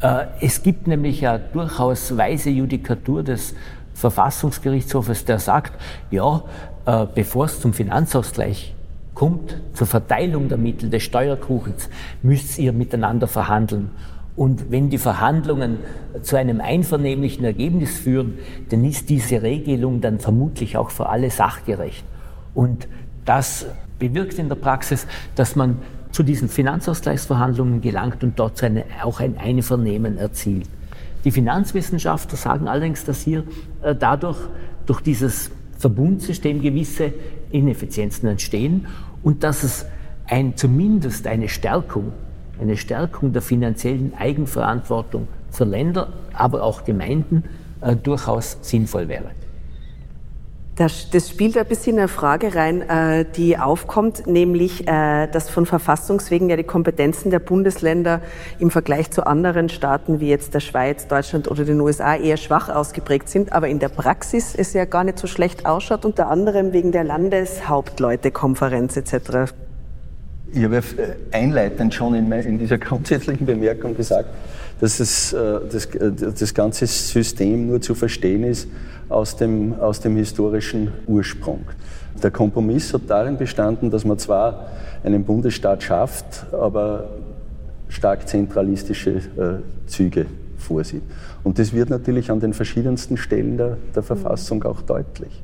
Äh, 0.01 0.27
es 0.41 0.63
gibt 0.63 0.87
nämlich 0.87 1.23
ja 1.23 1.39
durchaus 1.39 2.17
weise 2.17 2.51
Judikatur 2.51 3.23
des 3.23 3.55
Verfassungsgerichtshofes, 3.95 5.25
der 5.25 5.39
sagt, 5.39 5.73
ja, 6.11 6.43
äh, 6.87 7.07
bevor 7.15 7.47
es 7.47 7.61
zum 7.61 7.73
Finanzausgleich 7.73 8.75
kommt, 9.15 9.57
zur 9.75 9.87
Verteilung 9.87 10.49
der 10.49 10.57
Mittel 10.57 10.89
des 10.89 11.03
Steuerkuchens, 11.03 11.91
müsst 12.23 12.59
ihr 12.59 12.73
miteinander 12.73 13.27
verhandeln. 13.27 13.91
Und 14.41 14.71
wenn 14.71 14.89
die 14.89 14.97
Verhandlungen 14.97 15.81
zu 16.23 16.37
einem 16.37 16.63
einvernehmlichen 16.63 17.45
Ergebnis 17.45 17.99
führen, 17.99 18.39
dann 18.71 18.87
ist 18.87 19.11
diese 19.11 19.43
Regelung 19.43 20.01
dann 20.01 20.19
vermutlich 20.19 20.79
auch 20.79 20.89
für 20.89 21.11
alle 21.11 21.29
sachgerecht. 21.29 22.07
Und 22.55 22.89
das 23.27 23.67
bewirkt 23.99 24.39
in 24.39 24.49
der 24.49 24.57
Praxis, 24.57 25.07
dass 25.35 25.57
man 25.57 25.77
zu 26.11 26.23
diesen 26.23 26.49
Finanzausgleichsverhandlungen 26.49 27.83
gelangt 27.83 28.25
und 28.25 28.39
dort 28.39 28.65
eine, 28.65 28.85
auch 29.03 29.21
ein 29.21 29.37
Einvernehmen 29.37 30.17
erzielt. 30.17 30.71
Die 31.27 31.33
Finanzwissenschaftler 31.33 32.39
sagen 32.39 32.67
allerdings, 32.67 33.05
dass 33.05 33.21
hier 33.21 33.45
äh, 33.83 33.95
dadurch 33.95 34.39
durch 34.87 35.03
dieses 35.03 35.51
Verbundsystem 35.77 36.63
gewisse 36.63 37.13
Ineffizienzen 37.51 38.27
entstehen 38.27 38.87
und 39.23 39.45
dass 39.45 39.65
es 39.65 39.85
ein, 40.27 40.57
zumindest 40.57 41.27
eine 41.27 41.51
Stärkung, 41.51 42.15
eine 42.61 42.77
Stärkung 42.77 43.33
der 43.33 43.43
finanziellen 43.43 44.13
Eigenverantwortung 44.19 45.29
für 45.51 45.65
Länder, 45.65 46.09
aber 46.33 46.63
auch 46.63 46.85
Gemeinden 46.85 47.45
äh, 47.81 47.97
durchaus 47.97 48.59
sinnvoll 48.63 49.09
wäre. 49.09 49.31
Das, 50.77 51.11
das, 51.11 51.29
spielt 51.29 51.59
ein 51.59 51.67
bisschen 51.67 51.99
eine 51.99 52.09
Frage 52.09 52.55
rein, 52.55 52.81
äh, 52.89 53.27
die 53.37 53.59
aufkommt, 53.59 54.27
nämlich, 54.27 54.89
äh, 54.89 55.27
dass 55.27 55.51
von 55.51 55.67
Verfassungswegen 55.67 56.49
ja 56.49 56.57
die 56.57 56.65
Kompetenzen 56.65 57.31
der 57.31 57.39
Bundesländer 57.39 58.23
im 58.59 58.71
Vergleich 58.71 59.11
zu 59.11 59.27
anderen 59.27 59.69
Staaten 59.69 60.21
wie 60.21 60.31
jetzt 60.31 60.55
der 60.55 60.61
Schweiz, 60.61 61.07
Deutschland 61.07 61.51
oder 61.51 61.67
den 61.67 61.83
USA 61.83 62.15
eher 62.17 62.39
schwach 62.39 62.71
ausgeprägt 62.71 63.29
sind, 63.29 63.53
aber 63.53 63.69
in 63.69 63.79
der 63.79 63.91
Praxis 63.91 64.55
es 64.55 64.73
ja 64.73 64.87
gar 64.87 65.05
nicht 65.05 65.19
so 65.19 65.27
schlecht 65.27 65.67
ausschaut, 65.67 66.07
unter 66.07 66.31
anderem 66.31 66.73
wegen 66.73 66.93
der 66.93 67.05
Landeshauptleutekonferenz 67.05 68.97
etc. 68.97 69.53
Ich 70.53 70.65
habe 70.65 70.83
einleitend 71.31 71.95
schon 71.95 72.15
in, 72.15 72.59
dieser 72.59 72.79
grundsätzlichen 72.79 73.47
Bemerkung 73.47 73.97
gesagt, 73.97 74.29
dass 74.81 74.99
es, 74.99 75.33
äh, 75.33 75.61
das, 75.71 75.89
das 76.39 76.55
ganze 76.55 76.87
System 76.87 77.67
nur 77.69 77.81
zu 77.81 77.95
verstehen 77.95 78.45
ist, 78.45 78.69
aus 79.09 79.37
dem, 79.37 79.75
aus 79.81 80.01
dem 80.01 80.17
historischen 80.17 80.93
Ursprung. 81.07 81.65
Der 82.23 82.31
Kompromiss 82.31 82.93
hat 82.95 83.03
darin 83.09 83.37
bestanden, 83.37 83.91
dass 83.91 84.05
man 84.05 84.19
zwar 84.19 84.67
einen 85.03 85.25
Bundesstaat 85.25 85.83
schafft, 85.83 86.47
aber 86.53 87.11
stark 87.89 88.29
zentralistische 88.29 89.11
äh, 89.11 89.87
Züge 89.87 90.27
vorsieht. 90.59 91.03
Und 91.43 91.59
das 91.59 91.73
wird 91.73 91.91
natürlich 91.91 92.31
an 92.31 92.41
den 92.41 92.55
verschiedensten 92.55 93.17
Stellen 93.17 93.57
der, 93.57 93.77
der 93.95 94.03
Verfassung 94.03 94.63
auch 94.65 94.83
deutlich. 94.83 95.43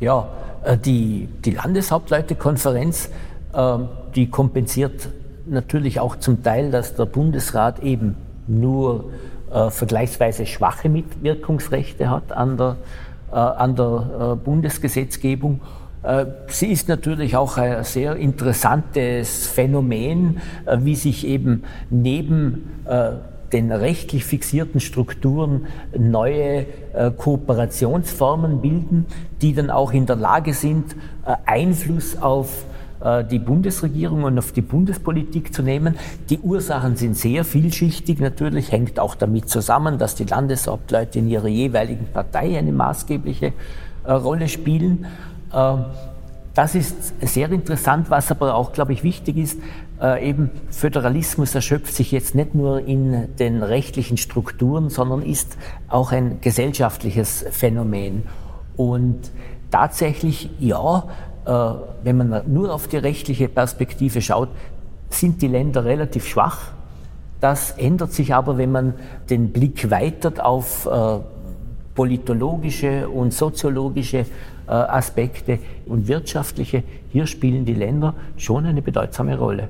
Ja, 0.00 0.28
äh, 0.64 0.76
die, 0.76 1.28
die 1.44 1.52
Landeshauptleutekonferenz, 1.52 3.10
äh, 3.54 3.78
die 4.14 4.28
kompensiert 4.28 5.08
natürlich 5.46 6.00
auch 6.00 6.16
zum 6.16 6.42
Teil, 6.42 6.70
dass 6.70 6.94
der 6.94 7.06
Bundesrat 7.06 7.82
eben 7.82 8.16
nur 8.46 9.10
äh, 9.52 9.70
vergleichsweise 9.70 10.46
schwache 10.46 10.88
Mitwirkungsrechte 10.88 12.10
hat 12.10 12.32
an 12.32 12.56
der, 12.56 12.76
äh, 13.30 13.36
an 13.36 13.76
der 13.76 14.32
äh, 14.32 14.44
Bundesgesetzgebung. 14.44 15.60
Äh, 16.02 16.26
sie 16.48 16.66
ist 16.66 16.88
natürlich 16.88 17.36
auch 17.36 17.56
ein 17.56 17.84
sehr 17.84 18.16
interessantes 18.16 19.46
Phänomen, 19.46 20.40
äh, 20.66 20.78
wie 20.80 20.96
sich 20.96 21.26
eben 21.26 21.64
neben 21.90 22.70
äh, 22.86 23.10
den 23.52 23.70
rechtlich 23.70 24.24
fixierten 24.24 24.80
Strukturen 24.80 25.66
neue 25.94 26.64
Kooperationsformen 27.18 28.62
bilden, 28.62 29.04
die 29.42 29.52
dann 29.54 29.68
auch 29.68 29.92
in 29.92 30.06
der 30.06 30.16
Lage 30.16 30.54
sind, 30.54 30.96
Einfluss 31.44 32.16
auf 32.16 32.64
die 33.30 33.38
Bundesregierung 33.40 34.22
und 34.22 34.38
auf 34.38 34.52
die 34.52 34.60
Bundespolitik 34.60 35.52
zu 35.52 35.62
nehmen. 35.62 35.96
Die 36.30 36.38
Ursachen 36.38 36.94
sind 36.94 37.16
sehr 37.16 37.44
vielschichtig. 37.44 38.20
Natürlich 38.20 38.70
hängt 38.70 39.00
auch 39.00 39.16
damit 39.16 39.48
zusammen, 39.48 39.98
dass 39.98 40.14
die 40.14 40.24
Landeshauptleute 40.24 41.18
in 41.18 41.28
ihrer 41.28 41.48
jeweiligen 41.48 42.06
Partei 42.12 42.56
eine 42.56 42.72
maßgebliche 42.72 43.52
äh, 44.04 44.12
Rolle 44.12 44.48
spielen. 44.48 45.06
Ähm, 45.52 45.84
das 46.54 46.74
ist 46.74 47.14
sehr 47.20 47.50
interessant, 47.50 48.10
was 48.10 48.30
aber 48.30 48.54
auch, 48.54 48.72
glaube 48.72 48.92
ich, 48.92 49.02
wichtig 49.02 49.38
ist. 49.38 49.58
Äh, 50.00 50.28
eben 50.28 50.50
Föderalismus 50.70 51.54
erschöpft 51.54 51.94
sich 51.94 52.12
jetzt 52.12 52.34
nicht 52.34 52.54
nur 52.54 52.86
in 52.86 53.34
den 53.36 53.62
rechtlichen 53.62 54.18
Strukturen, 54.18 54.90
sondern 54.90 55.22
ist 55.22 55.56
auch 55.88 56.12
ein 56.12 56.40
gesellschaftliches 56.40 57.44
Phänomen. 57.50 58.24
Und 58.76 59.30
tatsächlich, 59.70 60.50
ja, 60.58 60.98
äh, 60.98 61.31
wenn 61.44 62.16
man 62.16 62.42
nur 62.46 62.72
auf 62.72 62.88
die 62.88 62.98
rechtliche 62.98 63.48
Perspektive 63.48 64.20
schaut, 64.22 64.48
sind 65.10 65.42
die 65.42 65.48
Länder 65.48 65.84
relativ 65.84 66.26
schwach. 66.26 66.72
Das 67.40 67.72
ändert 67.72 68.12
sich 68.12 68.34
aber, 68.34 68.56
wenn 68.56 68.70
man 68.70 68.94
den 69.28 69.50
Blick 69.52 69.90
weitert 69.90 70.40
auf 70.40 70.86
äh, 70.86 71.18
politologische 71.94 73.08
und 73.08 73.34
soziologische 73.34 74.18
äh, 74.18 74.26
Aspekte 74.70 75.58
und 75.86 76.06
wirtschaftliche. 76.06 76.84
Hier 77.10 77.26
spielen 77.26 77.64
die 77.64 77.74
Länder 77.74 78.14
schon 78.36 78.64
eine 78.64 78.80
bedeutsame 78.80 79.36
Rolle. 79.36 79.68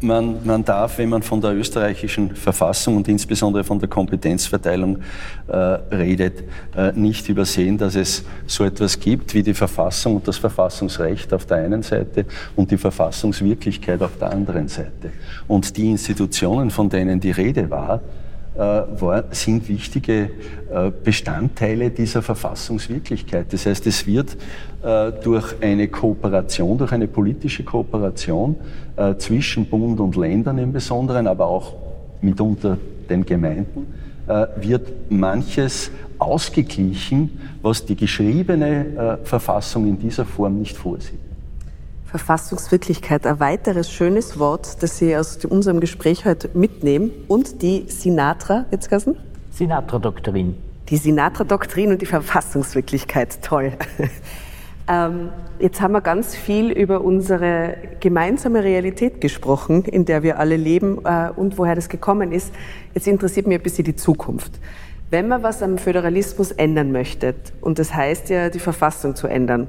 Man, 0.00 0.44
man, 0.44 0.64
darf, 0.64 0.98
wenn 0.98 1.08
man 1.08 1.22
von 1.22 1.40
der 1.40 1.54
österreichischen 1.54 2.34
Verfassung 2.36 2.96
und 2.96 3.08
insbesondere 3.08 3.64
von 3.64 3.78
der 3.78 3.88
Kompetenzverteilung 3.88 4.98
äh, 5.46 5.56
redet, 5.56 6.44
äh, 6.76 6.92
nicht 6.92 7.28
übersehen, 7.28 7.78
dass 7.78 7.94
es 7.94 8.24
so 8.46 8.64
etwas 8.64 9.00
gibt 9.00 9.32
wie 9.34 9.42
die 9.42 9.54
Verfassung 9.54 10.16
und 10.16 10.28
das 10.28 10.36
Verfassungsrecht 10.36 11.32
auf 11.32 11.46
der 11.46 11.58
einen 11.58 11.82
Seite 11.82 12.26
und 12.54 12.70
die 12.70 12.76
Verfassungswirklichkeit 12.76 14.02
auf 14.02 14.18
der 14.18 14.30
anderen 14.30 14.68
Seite. 14.68 15.12
Und 15.48 15.76
die 15.76 15.90
Institutionen, 15.90 16.70
von 16.70 16.90
denen 16.90 17.20
die 17.20 17.30
Rede 17.30 17.70
war, 17.70 18.00
war, 18.56 19.24
sind 19.30 19.68
wichtige 19.68 20.30
äh, 20.72 20.90
Bestandteile 21.02 21.90
dieser 21.90 22.22
Verfassungswirklichkeit. 22.22 23.52
Das 23.52 23.66
heißt, 23.66 23.86
es 23.86 24.06
wird 24.06 24.36
äh, 24.82 25.12
durch 25.22 25.54
eine 25.60 25.88
Kooperation, 25.88 26.78
durch 26.78 26.92
eine 26.92 27.08
politische 27.08 27.64
Kooperation 27.64 28.56
zwischen 29.18 29.66
Bund 29.66 29.98
und 29.98 30.14
Ländern 30.14 30.56
im 30.58 30.72
Besonderen, 30.72 31.26
aber 31.26 31.46
auch 31.46 31.74
mitunter 32.20 32.78
den 33.10 33.26
Gemeinden, 33.26 33.92
wird 34.54 35.10
manches 35.10 35.90
ausgeglichen, 36.16 37.40
was 37.60 37.84
die 37.84 37.96
geschriebene 37.96 39.18
Verfassung 39.24 39.88
in 39.88 39.98
dieser 39.98 40.24
Form 40.24 40.60
nicht 40.60 40.76
vorsieht. 40.76 41.23
Verfassungswirklichkeit 42.14 43.26
ein 43.26 43.40
weiteres 43.40 43.90
schönes 43.90 44.38
Wort, 44.38 44.84
das 44.84 44.98
Sie 44.98 45.16
aus 45.16 45.44
unserem 45.46 45.80
Gespräch 45.80 46.24
heute 46.24 46.48
mitnehmen. 46.54 47.10
Und 47.26 47.60
die 47.60 47.86
Sinatra, 47.88 48.66
jetzt 48.70 48.88
Kassen? 48.88 49.16
Sinatra-Doktrin. 49.50 50.54
Die 50.90 50.96
Sinatra-Doktrin 50.96 51.90
und 51.90 52.02
die 52.02 52.06
Verfassungswirklichkeit, 52.06 53.42
toll. 53.42 53.72
ähm, 54.88 55.30
jetzt 55.58 55.80
haben 55.80 55.90
wir 55.90 56.02
ganz 56.02 56.36
viel 56.36 56.70
über 56.70 57.00
unsere 57.00 57.78
gemeinsame 57.98 58.62
Realität 58.62 59.20
gesprochen, 59.20 59.84
in 59.84 60.04
der 60.04 60.22
wir 60.22 60.38
alle 60.38 60.56
leben 60.56 61.04
äh, 61.04 61.30
und 61.34 61.58
woher 61.58 61.74
das 61.74 61.88
gekommen 61.88 62.30
ist. 62.30 62.54
Jetzt 62.94 63.08
interessiert 63.08 63.48
mich 63.48 63.58
ein 63.58 63.62
bisschen 63.64 63.86
die 63.86 63.96
Zukunft. 63.96 64.52
Wenn 65.10 65.26
man 65.26 65.42
was 65.42 65.64
am 65.64 65.78
Föderalismus 65.78 66.52
ändern 66.52 66.92
möchte, 66.92 67.34
und 67.60 67.80
das 67.80 67.92
heißt 67.92 68.30
ja, 68.30 68.50
die 68.50 68.60
Verfassung 68.60 69.16
zu 69.16 69.26
ändern, 69.26 69.66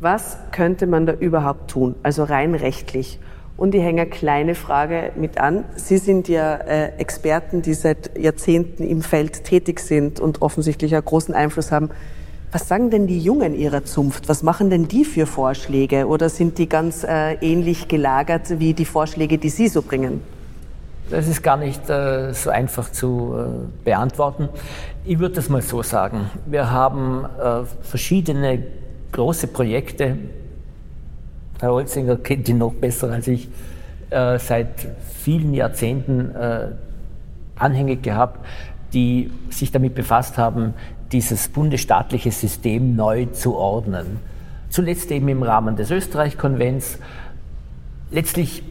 was 0.00 0.36
könnte 0.52 0.86
man 0.86 1.06
da 1.06 1.12
überhaupt 1.12 1.70
tun, 1.70 1.94
also 2.02 2.24
rein 2.24 2.54
rechtlich? 2.54 3.18
Und 3.56 3.74
ich 3.74 3.82
hänge 3.82 4.02
eine 4.02 4.10
kleine 4.10 4.54
Frage 4.54 5.10
mit 5.16 5.38
an. 5.38 5.64
Sie 5.74 5.98
sind 5.98 6.28
ja 6.28 6.54
äh, 6.54 6.92
Experten, 6.98 7.60
die 7.60 7.74
seit 7.74 8.16
Jahrzehnten 8.16 8.84
im 8.84 9.02
Feld 9.02 9.42
tätig 9.42 9.80
sind 9.80 10.20
und 10.20 10.42
offensichtlich 10.42 10.94
einen 10.94 11.04
großen 11.04 11.34
Einfluss 11.34 11.72
haben. 11.72 11.90
Was 12.52 12.68
sagen 12.68 12.90
denn 12.90 13.08
die 13.08 13.18
Jungen 13.18 13.56
ihrer 13.56 13.84
Zunft? 13.84 14.28
Was 14.28 14.44
machen 14.44 14.70
denn 14.70 14.86
die 14.86 15.04
für 15.04 15.26
Vorschläge? 15.26 16.06
Oder 16.06 16.28
sind 16.28 16.56
die 16.58 16.68
ganz 16.68 17.02
äh, 17.02 17.34
ähnlich 17.40 17.88
gelagert 17.88 18.60
wie 18.60 18.74
die 18.74 18.84
Vorschläge, 18.84 19.38
die 19.38 19.50
Sie 19.50 19.66
so 19.66 19.82
bringen? 19.82 20.22
Das 21.10 21.26
ist 21.26 21.42
gar 21.42 21.56
nicht 21.56 21.90
äh, 21.90 22.32
so 22.34 22.50
einfach 22.50 22.92
zu 22.92 23.34
äh, 23.36 23.84
beantworten. 23.84 24.48
Ich 25.04 25.18
würde 25.18 25.34
das 25.34 25.48
mal 25.48 25.62
so 25.62 25.82
sagen. 25.82 26.30
Wir 26.46 26.70
haben 26.70 27.24
äh, 27.24 27.64
verschiedene 27.82 28.62
große 29.12 29.48
Projekte. 29.48 30.16
Herr 31.60 31.72
Holzinger 31.72 32.16
kennt 32.16 32.48
die 32.48 32.54
noch 32.54 32.74
besser 32.74 33.10
als 33.10 33.26
ich. 33.28 33.48
Äh, 34.10 34.38
seit 34.38 34.88
vielen 35.22 35.52
Jahrzehnten 35.52 36.34
äh, 36.34 36.68
anhängig 37.56 38.02
gehabt, 38.02 38.44
die 38.92 39.30
sich 39.50 39.70
damit 39.70 39.94
befasst 39.94 40.38
haben, 40.38 40.74
dieses 41.12 41.48
bundesstaatliche 41.48 42.30
System 42.30 42.96
neu 42.96 43.26
zu 43.26 43.56
ordnen. 43.56 44.18
Zuletzt 44.70 45.10
eben 45.10 45.28
im 45.28 45.42
Rahmen 45.42 45.76
des 45.76 45.90
Österreich-Konvents. 45.90 46.98
Letztlich 48.10 48.62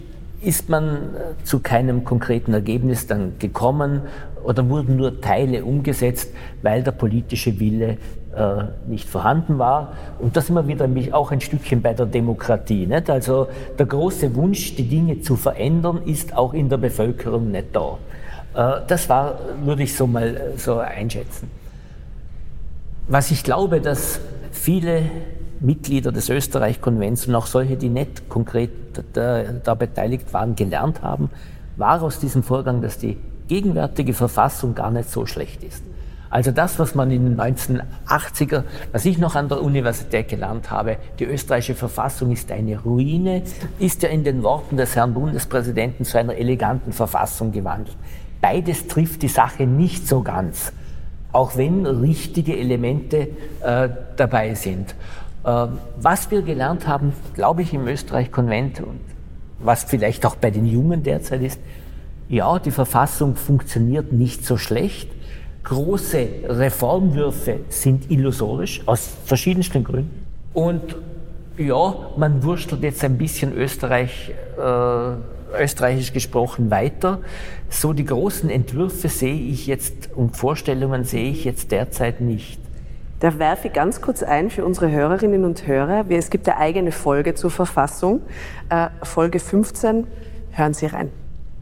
ist 0.42 0.70
man 0.70 1.16
äh, 1.16 1.44
zu 1.44 1.60
keinem 1.60 2.04
konkreten 2.04 2.54
Ergebnis 2.54 3.08
dann 3.08 3.40
gekommen 3.40 4.02
oder 4.44 4.70
wurden 4.70 4.96
nur 4.96 5.20
Teile 5.20 5.66
umgesetzt, 5.66 6.32
weil 6.62 6.84
der 6.84 6.92
politische 6.92 7.60
Wille 7.60 7.98
äh, 8.36 8.64
nicht 8.88 9.10
vorhanden 9.10 9.58
war. 9.58 9.94
Und 10.20 10.38
das 10.38 10.50
wir 10.50 10.68
wieder 10.68 10.88
auch 11.12 11.32
ein 11.32 11.42
Stückchen 11.42 11.82
bei 11.82 11.94
der 11.94 12.06
Demokratie. 12.06 12.86
Nicht? 12.86 13.10
Also 13.10 13.48
der 13.78 13.86
große 13.88 14.36
Wunsch, 14.36 14.76
die 14.76 14.88
Dinge 14.88 15.22
zu 15.22 15.36
verändern, 15.36 16.02
ist 16.06 16.38
auch 16.38 16.54
in 16.54 16.70
der 16.70 16.78
Bevölkerung 16.78 17.52
nicht 17.52 17.68
da. 17.74 17.98
Äh, 18.54 18.82
das 18.88 19.10
war, 19.10 19.40
würde 19.64 19.84
ich 19.84 19.96
so 19.96 20.06
mal 20.06 20.54
so 20.56 20.78
einschätzen. 20.78 21.50
Was 23.08 23.32
ich 23.32 23.44
glaube, 23.44 23.82
dass 23.82 24.20
viele 24.52 25.04
Mitglieder 25.60 26.12
des 26.12 26.30
Österreich-Konvents 26.30 27.28
und 27.28 27.36
auch 27.36 27.48
solche, 27.48 27.78
die 27.78 27.90
nicht 27.90 28.30
konkret 28.30 28.72
da, 29.14 29.44
da, 29.44 29.74
beteiligt 29.74 30.34
waren, 30.34 30.56
gelernt 30.56 31.02
haben, 31.02 31.30
war 31.76 32.02
aus 32.02 32.20
diesem 32.20 32.44
Vorgang, 32.44 32.82
dass 32.82 32.98
die 32.98 33.18
gegenwärtige 33.48 34.14
Verfassung 34.14 34.76
gar 34.76 34.92
nicht 34.92 35.10
so 35.10 35.26
schlecht 35.26 35.64
ist. 35.64 35.84
Also 36.30 36.52
das, 36.52 36.78
was 36.78 36.94
man 36.94 37.10
in 37.10 37.24
den 37.24 37.40
1980er, 37.40 38.64
was 38.92 39.06
ich 39.06 39.18
noch 39.18 39.36
an 39.36 39.48
der 39.48 39.62
Universität 39.62 40.28
gelernt 40.28 40.70
habe, 40.70 40.98
die 41.20 41.24
österreichische 41.24 41.76
Verfassung 41.76 42.32
ist 42.32 42.52
eine 42.52 42.80
Ruine, 42.82 43.44
ist 43.80 44.04
ja 44.04 44.10
in 44.10 44.24
den 44.24 44.44
Worten 44.44 44.76
des 44.76 44.96
Herrn 44.96 45.14
Bundespräsidenten 45.14 46.04
zu 46.04 46.18
einer 46.18 46.36
eleganten 46.36 46.92
Verfassung 46.92 47.54
gewandelt. 47.54 47.96
Beides 48.42 48.88
trifft 48.88 49.22
die 49.22 49.30
Sache 49.30 49.66
nicht 49.66 50.08
so 50.08 50.22
ganz, 50.22 50.74
auch 51.32 51.56
wenn 51.56 51.86
richtige 51.86 52.58
Elemente 52.58 53.30
äh, 53.64 53.90
dabei 54.18 54.54
sind. 54.54 54.96
Äh, 55.44 55.68
was 56.00 56.32
wir 56.32 56.42
gelernt 56.42 56.88
haben, 56.88 57.14
glaube 57.34 57.62
ich, 57.62 57.74
im 57.74 57.88
Österreich-Konvent 57.88 58.82
und 58.82 59.00
was 59.60 59.84
vielleicht 59.84 60.26
auch 60.26 60.36
bei 60.36 60.52
den 60.52 60.66
Jungen 60.66 61.04
derzeit 61.04 61.42
ist, 61.42 61.60
ja, 62.30 62.60
die 62.60 62.72
Verfassung 62.72 63.36
funktioniert 63.36 64.12
nicht 64.12 64.46
so 64.46 64.58
schlecht. 64.58 65.10
Große 65.64 66.28
Reformwürfe 66.48 67.60
sind 67.70 68.12
illusorisch 68.12 68.82
aus 68.86 69.10
verschiedensten 69.26 69.84
Gründen. 69.84 70.26
Und 70.54 70.96
ja, 71.58 71.96
man 72.18 72.44
wurstelt 72.44 72.84
jetzt 72.84 73.04
ein 73.04 73.18
bisschen 73.18 73.54
Österreich, 73.54 74.32
äh, 74.58 75.62
österreichisch 75.62 76.14
gesprochen 76.14 76.70
weiter. 76.70 77.20
So 77.70 77.94
die 77.94 78.06
großen 78.06 78.50
Entwürfe 78.50 79.10
sehe 79.10 79.34
ich 79.34 79.68
jetzt 79.68 80.10
und 80.16 80.36
Vorstellungen 80.36 81.04
sehe 81.04 81.32
ich 81.32 81.46
jetzt 81.46 81.72
derzeit 81.72 82.22
nicht. 82.22 82.60
Da 83.20 83.40
werfe 83.40 83.68
ich 83.68 83.74
ganz 83.74 84.00
kurz 84.00 84.22
ein 84.22 84.52
für 84.52 84.64
unsere 84.64 84.92
Hörerinnen 84.92 85.44
und 85.44 85.66
Hörer. 85.66 86.06
Es 86.10 86.30
gibt 86.30 86.48
eine 86.48 86.58
eigene 86.60 86.92
Folge 86.92 87.34
zur 87.34 87.50
Verfassung, 87.50 88.22
äh, 88.70 88.90
Folge 89.02 89.40
15. 89.40 90.06
Hören 90.52 90.74
Sie 90.76 90.86
rein. 90.86 91.10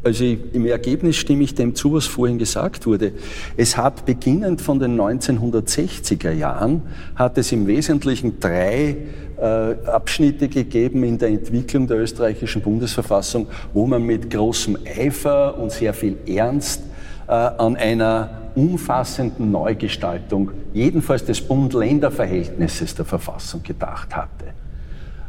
Also 0.04 0.24
im 0.24 0.65
Ergebnis 0.68 1.15
stimme 1.15 1.44
ich 1.46 1.56
dem 1.56 1.74
zu, 1.74 1.94
was 1.94 2.06
vorhin 2.06 2.38
gesagt 2.38 2.86
wurde. 2.86 3.13
Es 3.58 3.76
hat 3.76 4.06
beginnend 4.06 4.62
von 4.62 4.80
den 4.80 5.00
1960er 5.00 6.32
Jahren, 6.32 6.84
hat 7.15 7.38
es 7.38 7.52
im 7.52 7.65
Wesentlichen 7.65 8.39
drei 8.39 8.98
äh, 9.38 9.41
Abschnitte 9.41 10.48
gegeben 10.48 11.04
in 11.04 11.18
der 11.18 11.30
Entwicklung 11.30 11.88
der 11.88 11.98
österreichischen 11.98 12.62
Bundesverfassung, 12.62 13.48
wo 13.74 13.88
man 13.88 14.04
mit 14.04 14.30
großem 14.30 14.78
Eifer 14.86 15.58
und 15.58 15.72
sehr 15.72 15.94
viel 15.94 16.18
Ernst 16.28 16.84
äh, 17.28 17.32
an 17.32 17.76
einer 17.76 18.45
umfassenden 18.56 19.52
Neugestaltung, 19.52 20.52
jedenfalls 20.74 21.26
des 21.26 21.41
Bund-Länder-Verhältnisses 21.41 22.96
der 22.96 23.06
Verfassung 23.06 23.62
gedacht 23.63 24.15
hatte. 24.15 24.46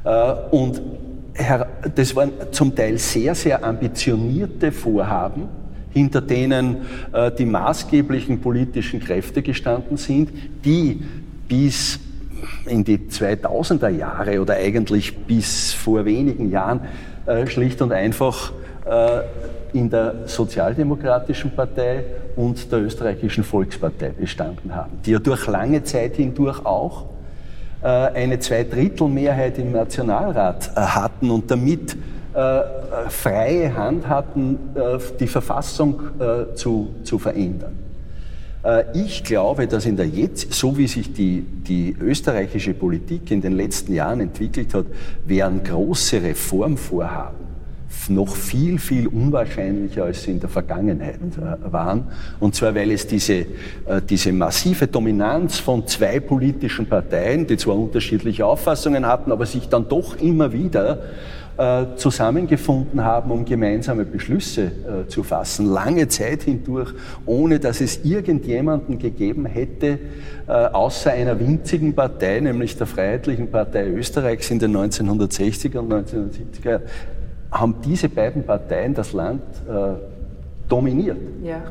Äh, 0.04 0.54
und 0.54 0.80
das 1.94 2.16
waren 2.16 2.32
zum 2.50 2.74
Teil 2.74 2.96
sehr, 2.98 3.34
sehr 3.34 3.62
ambitionierte 3.62 4.72
Vorhaben, 4.72 5.48
hinter 5.90 6.20
denen 6.20 6.78
äh, 7.12 7.30
die 7.32 7.44
maßgeblichen 7.44 8.40
politischen 8.40 9.00
Kräfte 9.00 9.42
gestanden 9.42 9.96
sind, 9.96 10.30
die 10.64 11.02
bis 11.48 11.98
in 12.66 12.84
die 12.84 12.98
2000er 12.98 13.88
Jahre 13.88 14.40
oder 14.40 14.54
eigentlich 14.54 15.16
bis 15.16 15.72
vor 15.72 16.04
wenigen 16.04 16.50
Jahren 16.50 16.80
äh, 17.26 17.46
schlicht 17.46 17.82
und 17.82 17.92
einfach 17.92 18.52
in 19.72 19.90
der 19.90 20.28
Sozialdemokratischen 20.28 21.50
Partei 21.50 22.04
und 22.36 22.70
der 22.70 22.80
Österreichischen 22.80 23.42
Volkspartei 23.42 24.10
bestanden 24.10 24.74
haben, 24.74 24.92
die 25.04 25.12
ja 25.12 25.18
durch 25.18 25.46
lange 25.46 25.82
Zeit 25.82 26.16
hindurch 26.16 26.64
auch 26.64 27.06
äh, 27.82 27.88
eine 27.88 28.38
Zweidrittelmehrheit 28.38 29.58
im 29.58 29.72
Nationalrat 29.72 30.70
äh, 30.74 30.80
hatten 30.80 31.30
und 31.30 31.50
damit 31.50 31.96
äh, 32.34 32.60
freie 33.08 33.74
Hand 33.74 34.08
hatten, 34.08 34.58
die 35.18 35.26
Verfassung 35.26 36.00
zu, 36.54 36.88
zu 37.02 37.18
verändern. 37.18 37.72
Ich 38.92 39.24
glaube, 39.24 39.66
dass 39.66 39.86
in 39.86 39.96
der 39.96 40.06
jetzt, 40.06 40.52
so 40.52 40.76
wie 40.76 40.86
sich 40.86 41.12
die, 41.12 41.40
die 41.40 41.96
österreichische 41.98 42.74
Politik 42.74 43.30
in 43.30 43.40
den 43.40 43.52
letzten 43.52 43.94
Jahren 43.94 44.20
entwickelt 44.20 44.74
hat, 44.74 44.86
wären 45.24 45.62
große 45.62 46.20
Reformvorhaben 46.20 47.45
noch 48.08 48.34
viel, 48.34 48.78
viel 48.78 49.08
unwahrscheinlicher, 49.08 50.04
als 50.04 50.22
sie 50.22 50.32
in 50.32 50.40
der 50.40 50.48
Vergangenheit 50.48 51.18
äh, 51.36 51.72
waren. 51.72 52.04
Und 52.40 52.54
zwar, 52.54 52.74
weil 52.74 52.90
es 52.90 53.06
diese, 53.06 53.34
äh, 53.34 53.46
diese 54.08 54.32
massive 54.32 54.86
Dominanz 54.86 55.58
von 55.58 55.86
zwei 55.86 56.20
politischen 56.20 56.86
Parteien, 56.86 57.46
die 57.46 57.56
zwar 57.56 57.76
unterschiedliche 57.76 58.46
Auffassungen 58.46 59.06
hatten, 59.06 59.32
aber 59.32 59.46
sich 59.46 59.68
dann 59.68 59.88
doch 59.88 60.16
immer 60.18 60.52
wieder 60.52 61.00
äh, 61.58 61.96
zusammengefunden 61.96 63.02
haben, 63.02 63.30
um 63.30 63.44
gemeinsame 63.44 64.04
Beschlüsse 64.04 64.64
äh, 64.64 65.08
zu 65.08 65.22
fassen, 65.22 65.66
lange 65.66 66.06
Zeit 66.08 66.42
hindurch, 66.42 66.92
ohne 67.24 67.58
dass 67.58 67.80
es 67.80 68.04
irgendjemanden 68.04 68.98
gegeben 68.98 69.46
hätte, 69.46 69.98
äh, 70.46 70.52
außer 70.52 71.12
einer 71.12 71.40
winzigen 71.40 71.94
Partei, 71.94 72.40
nämlich 72.40 72.76
der 72.76 72.86
Freiheitlichen 72.86 73.50
Partei 73.50 73.88
Österreichs 73.88 74.50
in 74.50 74.58
den 74.58 74.76
1960er 74.76 75.78
und 75.78 75.92
1970er 75.92 76.80
haben 77.60 77.76
diese 77.84 78.08
beiden 78.08 78.44
Parteien 78.44 78.94
das 78.94 79.12
Land 79.12 79.42
äh, 79.68 79.94
dominiert. 80.68 81.18
Ja. 81.42 81.62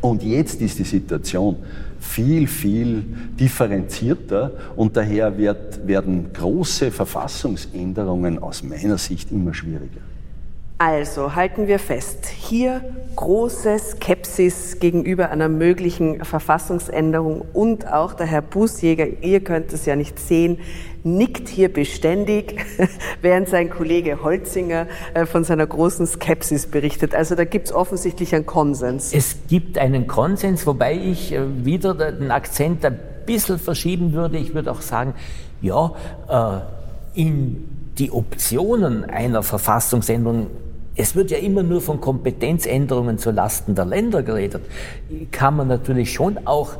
Und 0.00 0.22
jetzt 0.22 0.60
ist 0.62 0.78
die 0.78 0.84
Situation 0.84 1.56
viel, 1.98 2.46
viel 2.46 3.04
differenzierter 3.38 4.52
und 4.76 4.96
daher 4.96 5.36
wird, 5.36 5.86
werden 5.86 6.32
große 6.32 6.90
Verfassungsänderungen 6.90 8.38
aus 8.38 8.62
meiner 8.62 8.96
Sicht 8.96 9.30
immer 9.30 9.52
schwieriger. 9.52 10.00
Also 10.82 11.34
halten 11.34 11.66
wir 11.66 11.78
fest, 11.78 12.24
hier 12.24 12.80
große 13.14 13.78
Skepsis 13.78 14.78
gegenüber 14.78 15.28
einer 15.28 15.50
möglichen 15.50 16.24
Verfassungsänderung 16.24 17.44
und 17.52 17.86
auch 17.92 18.14
der 18.14 18.24
Herr 18.24 18.40
Bußjäger, 18.40 19.22
ihr 19.22 19.44
könnt 19.44 19.74
es 19.74 19.84
ja 19.84 19.94
nicht 19.94 20.18
sehen, 20.18 20.56
nickt 21.04 21.50
hier 21.50 21.70
beständig, 21.70 22.64
während 23.20 23.50
sein 23.50 23.68
Kollege 23.68 24.22
Holzinger 24.22 24.86
äh, 25.12 25.26
von 25.26 25.44
seiner 25.44 25.66
großen 25.66 26.06
Skepsis 26.06 26.66
berichtet. 26.66 27.14
Also 27.14 27.34
da 27.34 27.44
gibt 27.44 27.66
es 27.66 27.74
offensichtlich 27.74 28.34
einen 28.34 28.46
Konsens. 28.46 29.12
Es 29.12 29.36
gibt 29.50 29.76
einen 29.76 30.06
Konsens, 30.06 30.66
wobei 30.66 30.94
ich 30.94 31.34
äh, 31.34 31.42
wieder 31.62 31.92
den 31.92 32.30
Akzent 32.30 32.86
ein 32.86 32.98
bisschen 33.26 33.58
verschieben 33.58 34.14
würde. 34.14 34.38
Ich 34.38 34.54
würde 34.54 34.72
auch 34.72 34.80
sagen, 34.80 35.12
ja, 35.60 35.92
äh, 36.26 37.20
in 37.20 37.68
die 37.98 38.10
Optionen 38.10 39.04
einer 39.04 39.42
Verfassungsänderung 39.42 40.46
es 41.00 41.16
wird 41.16 41.30
ja 41.30 41.38
immer 41.38 41.62
nur 41.62 41.80
von 41.80 41.98
Kompetenzänderungen 41.98 43.16
zu 43.16 43.30
Lasten 43.30 43.74
der 43.74 43.86
Länder 43.86 44.22
geredet. 44.22 44.60
Kann 45.30 45.56
man 45.56 45.66
natürlich 45.66 46.12
schon 46.12 46.46
auch 46.46 46.74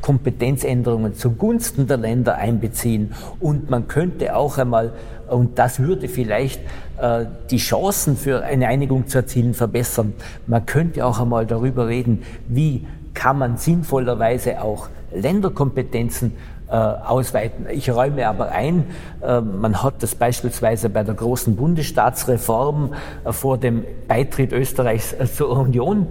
Kompetenzänderungen 0.00 1.14
zugunsten 1.14 1.88
der 1.88 1.96
Länder 1.96 2.36
einbeziehen. 2.36 3.14
Und 3.40 3.70
man 3.70 3.88
könnte 3.88 4.36
auch 4.36 4.58
einmal, 4.58 4.92
und 5.28 5.58
das 5.58 5.80
würde 5.80 6.06
vielleicht 6.06 6.60
äh, 7.00 7.24
die 7.50 7.56
Chancen 7.56 8.16
für 8.16 8.44
eine 8.44 8.68
Einigung 8.68 9.08
zu 9.08 9.18
erzielen 9.18 9.54
verbessern, 9.54 10.12
man 10.46 10.64
könnte 10.66 11.04
auch 11.04 11.18
einmal 11.18 11.44
darüber 11.44 11.88
reden, 11.88 12.22
wie 12.46 12.86
kann 13.12 13.38
man 13.38 13.56
sinnvollerweise 13.56 14.62
auch 14.62 14.88
Länderkompetenzen 15.12 16.32
ausweiten. 16.74 17.66
Ich 17.70 17.90
räume 17.90 18.26
aber 18.26 18.50
ein, 18.50 18.86
äh, 19.22 19.40
man 19.40 19.82
hat 19.82 20.02
das 20.02 20.14
beispielsweise 20.14 20.88
bei 20.88 21.02
der 21.02 21.14
großen 21.14 21.56
Bundesstaatsreform 21.56 22.94
äh, 23.24 23.32
vor 23.32 23.58
dem 23.58 23.84
Beitritt 24.08 24.52
Österreichs 24.52 25.14
zur 25.34 25.50
Union 25.50 26.08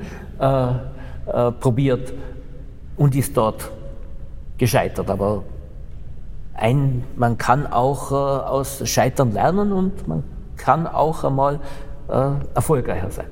probiert 1.62 2.14
und 2.98 3.16
ist 3.16 3.38
dort 3.38 3.72
gescheitert. 4.58 5.10
Aber 5.10 5.44
ein, 6.54 7.06
man 7.16 7.38
kann 7.38 7.66
auch 7.66 8.12
aus 8.12 8.82
Scheitern 8.90 9.32
lernen 9.32 9.72
und 9.72 10.06
man 10.06 10.24
kann 10.58 10.86
auch 10.86 11.24
einmal 11.24 11.62
erfolgreicher 12.54 13.10
sein. 13.10 13.28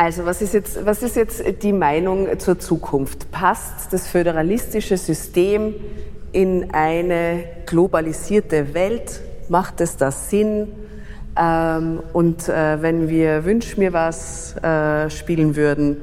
Also 0.00 0.24
was 0.24 0.40
ist, 0.42 0.54
jetzt, 0.54 0.86
was 0.86 1.02
ist 1.02 1.16
jetzt 1.16 1.42
die 1.64 1.72
Meinung 1.72 2.38
zur 2.38 2.56
Zukunft? 2.56 3.32
Passt 3.32 3.92
das 3.92 4.06
föderalistische 4.06 4.96
System 4.96 5.74
in 6.30 6.72
eine 6.72 7.42
globalisierte 7.66 8.74
Welt? 8.74 9.20
Macht 9.48 9.80
es 9.80 9.96
da 9.96 10.12
Sinn? 10.12 10.68
Ähm, 11.36 11.98
und 12.12 12.48
äh, 12.48 12.80
wenn 12.80 13.08
wir 13.08 13.44
Wünsch 13.44 13.76
mir 13.76 13.92
was 13.92 14.54
äh, 14.58 15.10
spielen 15.10 15.56
würden, 15.56 15.96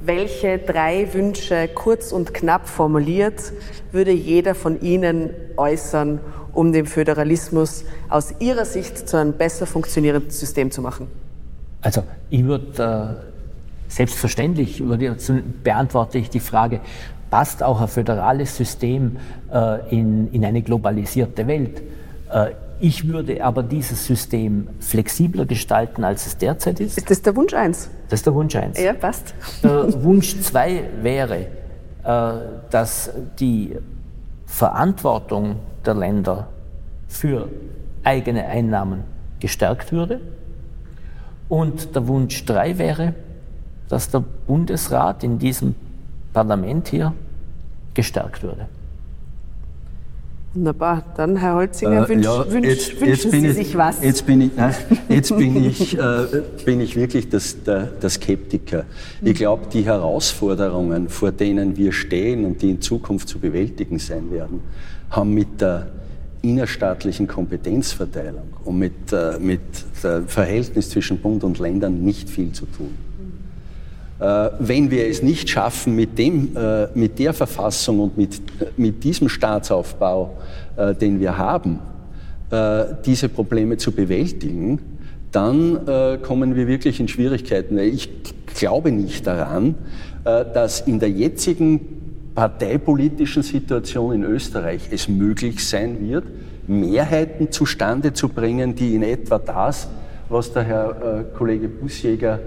welche 0.00 0.56
drei 0.56 1.12
Wünsche 1.12 1.68
kurz 1.74 2.12
und 2.12 2.32
knapp 2.32 2.66
formuliert 2.66 3.52
würde 3.92 4.12
jeder 4.12 4.54
von 4.54 4.80
Ihnen 4.80 5.28
äußern, 5.58 6.18
um 6.54 6.72
den 6.72 6.86
Föderalismus 6.86 7.84
aus 8.08 8.32
Ihrer 8.40 8.64
Sicht 8.64 9.06
zu 9.06 9.18
einem 9.18 9.34
besser 9.34 9.66
funktionierenden 9.66 10.30
System 10.30 10.70
zu 10.70 10.80
machen? 10.80 11.08
Also 11.82 12.04
ich 12.30 12.42
würde 12.42 13.20
äh 13.28 13.33
Selbstverständlich 13.94 14.82
beantworte 15.62 16.18
ich 16.18 16.28
die 16.28 16.40
Frage, 16.40 16.80
passt 17.30 17.62
auch 17.62 17.80
ein 17.80 17.86
föderales 17.86 18.56
System 18.56 19.18
äh, 19.52 19.88
in, 19.96 20.32
in 20.32 20.44
eine 20.44 20.62
globalisierte 20.62 21.46
Welt? 21.46 21.80
Äh, 22.28 22.54
ich 22.80 23.06
würde 23.06 23.44
aber 23.44 23.62
dieses 23.62 24.04
System 24.04 24.66
flexibler 24.80 25.46
gestalten, 25.46 26.02
als 26.02 26.26
es 26.26 26.36
derzeit 26.36 26.80
ist. 26.80 26.98
Ist 26.98 27.08
das 27.08 27.22
der 27.22 27.36
Wunsch 27.36 27.54
1? 27.54 27.88
Das 28.08 28.18
ist 28.18 28.26
der 28.26 28.34
Wunsch 28.34 28.56
1. 28.56 28.80
Ja, 28.80 28.94
passt. 28.94 29.32
Der 29.62 30.02
Wunsch 30.02 30.40
2 30.40 30.82
wäre, 31.02 31.46
äh, 32.02 32.32
dass 32.70 33.12
die 33.38 33.76
Verantwortung 34.44 35.60
der 35.86 35.94
Länder 35.94 36.48
für 37.06 37.48
eigene 38.02 38.44
Einnahmen 38.44 39.04
gestärkt 39.38 39.92
würde. 39.92 40.20
Und 41.48 41.94
der 41.94 42.08
Wunsch 42.08 42.44
3 42.44 42.76
wäre, 42.78 43.14
dass 43.88 44.10
der 44.10 44.24
Bundesrat 44.46 45.24
in 45.24 45.38
diesem 45.38 45.74
Parlament 46.32 46.88
hier 46.88 47.12
gestärkt 47.94 48.42
würde. 48.42 48.66
Wunderbar. 50.54 51.02
Dann, 51.16 51.36
Herr 51.36 51.56
Holzinger, 51.56 52.04
äh, 52.04 52.08
wünsch, 52.08 52.24
ja, 52.24 52.50
wünsch, 52.50 52.66
jetzt, 52.66 53.00
wünschen 53.00 53.08
jetzt 53.08 53.30
Sie 53.32 53.46
ich, 53.46 53.54
sich 53.54 53.76
was? 53.76 54.00
Jetzt 54.02 54.24
bin 54.24 54.40
ich, 54.40 54.50
nein, 54.56 54.74
jetzt 55.08 55.36
bin 55.36 55.64
ich, 55.64 55.98
äh, 55.98 56.26
bin 56.64 56.80
ich 56.80 56.94
wirklich 56.94 57.28
das, 57.28 57.64
der, 57.64 57.86
der 57.86 58.08
Skeptiker. 58.08 58.84
Ich 59.20 59.34
glaube, 59.34 59.64
die 59.72 59.84
Herausforderungen, 59.84 61.08
vor 61.08 61.32
denen 61.32 61.76
wir 61.76 61.92
stehen 61.92 62.44
und 62.44 62.62
die 62.62 62.70
in 62.70 62.80
Zukunft 62.80 63.28
zu 63.28 63.40
bewältigen 63.40 63.98
sein 63.98 64.30
werden, 64.30 64.60
haben 65.10 65.34
mit 65.34 65.60
der 65.60 65.88
innerstaatlichen 66.42 67.26
Kompetenzverteilung 67.26 68.54
und 68.64 68.78
mit, 68.78 69.12
äh, 69.12 69.38
mit 69.40 69.60
dem 70.04 70.28
Verhältnis 70.28 70.90
zwischen 70.90 71.18
Bund 71.18 71.42
und 71.42 71.58
Ländern 71.58 72.04
nicht 72.04 72.30
viel 72.30 72.52
zu 72.52 72.66
tun. 72.66 72.94
Äh, 74.20 74.50
wenn 74.60 74.90
wir 74.90 75.08
es 75.08 75.22
nicht 75.22 75.48
schaffen, 75.48 75.96
mit, 75.96 76.18
dem, 76.18 76.56
äh, 76.56 76.86
mit 76.94 77.18
der 77.18 77.32
Verfassung 77.32 78.00
und 78.00 78.16
mit, 78.16 78.40
mit 78.76 79.02
diesem 79.02 79.28
Staatsaufbau, 79.28 80.36
äh, 80.76 80.94
den 80.94 81.20
wir 81.20 81.38
haben, 81.38 81.80
diese 83.04 83.28
Probleme 83.30 83.78
zu 83.78 83.90
bewältigen, 83.90 84.78
dann 85.32 86.20
kommen 86.22 86.54
wir 86.54 86.68
wirklich 86.68 87.00
in 87.00 87.08
Schwierigkeiten. 87.08 87.78
Ich 87.78 88.08
glaube 88.54 88.92
nicht 88.92 89.26
daran, 89.26 89.74
dass 90.22 90.82
in 90.82 91.00
der 91.00 91.10
jetzigen 91.10 91.80
parteipolitischen 92.36 93.42
Situation 93.42 94.14
in 94.14 94.24
Österreich 94.24 94.88
es 94.92 95.08
möglich 95.08 95.66
sein 95.66 95.98
wird, 96.00 96.24
Mehrheiten 96.68 97.50
zustande 97.50 98.12
zu 98.12 98.28
bringen, 98.28 98.76
die 98.76 98.94
in 98.94 99.02
etwa 99.02 99.40
das, 99.40 99.88
was 100.28 100.52
der 100.52 100.62
Herr 100.62 101.24
Kollege 101.36 101.66
Busjäger 101.66 102.38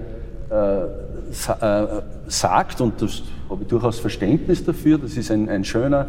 äh, 0.48 1.07
sagt, 1.30 2.80
und 2.80 3.00
das 3.00 3.22
habe 3.48 3.62
ich 3.62 3.68
durchaus 3.68 3.98
Verständnis 3.98 4.64
dafür, 4.64 4.98
das 4.98 5.16
ist 5.16 5.30
ein, 5.30 5.48
ein 5.48 5.64
schöner 5.64 6.08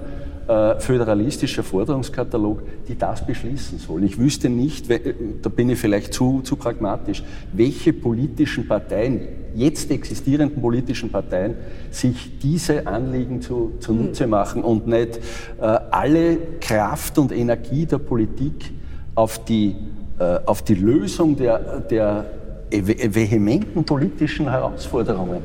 äh, 0.50 0.80
föderalistischer 0.80 1.62
Forderungskatalog, 1.62 2.64
die 2.88 2.98
das 2.98 3.26
beschließen 3.26 3.78
sollen. 3.78 4.04
Ich 4.04 4.18
wüsste 4.18 4.50
nicht, 4.50 4.90
da 4.90 5.50
bin 5.50 5.70
ich 5.70 5.78
vielleicht 5.78 6.14
zu, 6.14 6.42
zu 6.42 6.56
pragmatisch, 6.56 7.24
welche 7.54 7.94
politischen 7.94 8.68
Parteien, 8.68 9.22
jetzt 9.54 9.92
existierenden 9.92 10.60
politischen 10.60 11.12
Parteien, 11.12 11.56
sich 11.92 12.40
diese 12.40 12.88
Anliegen 12.88 13.42
zu, 13.42 13.74
zunutze 13.80 14.24
hm. 14.24 14.30
machen 14.32 14.64
und 14.64 14.88
nicht 14.88 15.20
äh, 15.62 15.66
alle 15.92 16.38
Kraft 16.60 17.20
und 17.20 17.32
Energie 17.32 17.86
der 17.86 18.00
Politik 18.00 18.72
auf 19.14 19.46
die, 19.46 19.76
äh, 20.18 20.40
auf 20.46 20.64
die 20.64 20.76
Lösung 20.76 21.36
der, 21.36 21.82
der 21.82 22.26
vehementen 22.72 23.84
politischen 23.84 24.50
Herausforderungen 24.50 25.42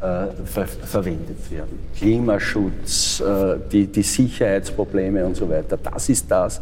äh, 0.00 0.26
ver 0.44 0.66
verwendet 0.66 1.50
werden. 1.50 1.78
Klimaschutz, 1.96 3.20
äh, 3.20 3.56
die, 3.70 3.86
die 3.86 4.02
Sicherheitsprobleme 4.02 5.24
und 5.24 5.36
so 5.36 5.48
weiter. 5.48 5.76
Das 5.76 6.08
ist 6.08 6.30
das, 6.30 6.60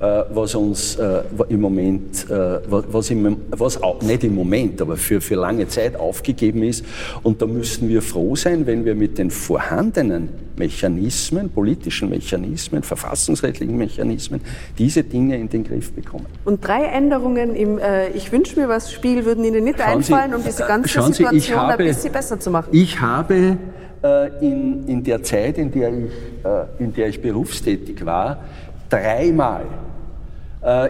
was 0.00 0.54
uns 0.54 0.96
äh, 0.96 1.22
im 1.48 1.60
Moment, 1.60 2.28
äh, 2.30 2.58
was, 2.66 3.10
im, 3.10 3.36
was 3.50 3.82
auch, 3.82 4.00
nicht 4.00 4.24
im 4.24 4.34
Moment, 4.34 4.80
aber 4.80 4.96
für, 4.96 5.20
für 5.20 5.34
lange 5.34 5.68
Zeit 5.68 5.94
aufgegeben 5.94 6.62
ist. 6.62 6.84
Und 7.22 7.42
da 7.42 7.46
müssen 7.46 7.88
wir 7.88 8.00
froh 8.00 8.34
sein, 8.34 8.66
wenn 8.66 8.84
wir 8.84 8.94
mit 8.94 9.18
den 9.18 9.30
vorhandenen 9.30 10.30
Mechanismen, 10.56 11.50
politischen 11.50 12.08
Mechanismen, 12.08 12.82
verfassungsrechtlichen 12.82 13.76
Mechanismen, 13.76 14.40
diese 14.78 15.02
Dinge 15.02 15.36
in 15.36 15.48
den 15.48 15.64
Griff 15.64 15.92
bekommen. 15.92 16.26
Und 16.44 16.66
drei 16.66 16.84
Änderungen 16.84 17.54
im 17.54 17.78
äh, 17.78 18.08
Ich 18.10 18.32
wünsche 18.32 18.58
mir 18.58 18.68
was 18.68 18.92
Spiel 18.92 19.24
würden 19.24 19.44
Ihnen 19.44 19.64
nicht 19.64 19.78
schauen 19.78 19.98
einfallen, 19.98 20.30
Sie, 20.30 20.36
um 20.36 20.44
diese 20.44 20.64
ganze 20.64 21.02
Sie, 21.02 21.12
Situation 21.12 21.58
habe, 21.58 21.72
ein 21.72 21.78
bisschen 21.78 22.12
besser 22.12 22.40
zu 22.40 22.50
machen? 22.50 22.68
Ich 22.72 23.00
habe 23.00 23.56
äh, 24.02 24.28
in, 24.40 24.86
in 24.88 25.04
der 25.04 25.22
Zeit, 25.22 25.58
in 25.58 25.70
der 25.70 25.90
ich, 25.90 26.10
äh, 26.44 26.82
in 26.82 26.92
der 26.94 27.08
ich 27.08 27.20
berufstätig 27.20 28.04
war, 28.04 28.44
dreimal 28.88 29.62
äh, 29.62 29.89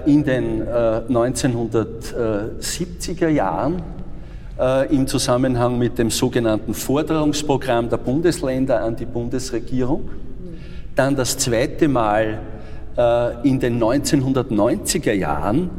in 0.05 0.25
den 0.25 0.65
1970er 0.65 3.27
äh, 3.27 3.33
Jahren 3.33 3.81
äh, 4.59 4.93
im 4.93 5.07
Zusammenhang 5.07 5.79
mit 5.79 5.97
dem 5.97 6.11
sogenannten 6.11 6.75
Forderungsprogramm 6.75 7.89
der 7.89 7.99
Bundesländer 7.99 8.83
an 8.83 8.97
die 8.97 9.07
Bundesregierung. 9.07 10.11
Dann 10.97 11.15
das 11.15 11.39
zweite 11.39 11.87
Mal 11.89 12.41
in 13.45 13.61
den 13.61 13.81
1990er 13.81 15.13
Jahren, 15.13 15.71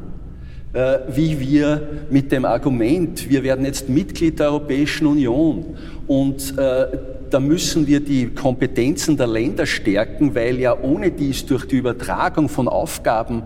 wie 1.10 1.38
wir 1.39 1.88
mit 2.10 2.32
dem 2.32 2.46
Argument, 2.46 3.30
wir 3.30 3.44
werden 3.44 3.66
jetzt 3.66 3.89
Mitglied 3.89 4.39
der 4.39 4.48
Europäischen 4.48 5.06
Union 5.06 5.76
und 6.08 6.56
da 6.58 7.39
müssen 7.39 7.86
wir 7.86 8.00
die 8.00 8.28
Kompetenzen 8.28 9.18
der 9.18 9.28
Länder 9.28 9.68
stärken, 9.68 10.34
weil 10.34 10.58
ja 10.58 10.76
ohne 10.82 11.12
dies 11.12 11.46
durch 11.46 11.66
die 11.66 11.78
Übertragung 11.78 12.50
von 12.50 12.68
Aufgaben 12.68 13.44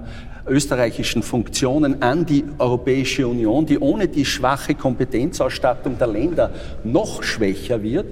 österreichischen 0.48 1.24
Funktionen 1.24 2.02
an 2.02 2.26
die 2.26 2.44
Europäische 2.58 3.28
Union, 3.28 3.66
die 3.66 3.80
ohne 3.80 4.08
die 4.08 4.26
schwache 4.26 4.76
Kompetenzausstattung 4.76 5.98
der 5.98 6.08
Länder 6.08 6.52
noch 6.84 7.24
schwächer 7.24 7.82
wird. 7.82 8.06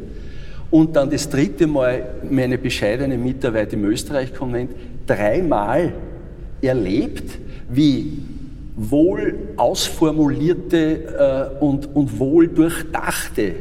Und 0.71 0.95
dann 0.95 1.11
das 1.11 1.29
dritte 1.29 1.67
Mal 1.67 2.07
meine 2.29 2.57
bescheidene 2.57 3.17
Mitarbeit 3.17 3.73
im 3.73 3.85
Österreich-Konvent, 3.85 4.71
dreimal 5.05 5.93
erlebt, 6.61 7.37
wie 7.69 8.19
wohl 8.75 9.35
ausformulierte 9.57 11.59
äh, 11.59 11.63
und, 11.63 11.95
und 11.95 12.19
wohl 12.19 12.47
durchdachte 12.47 13.53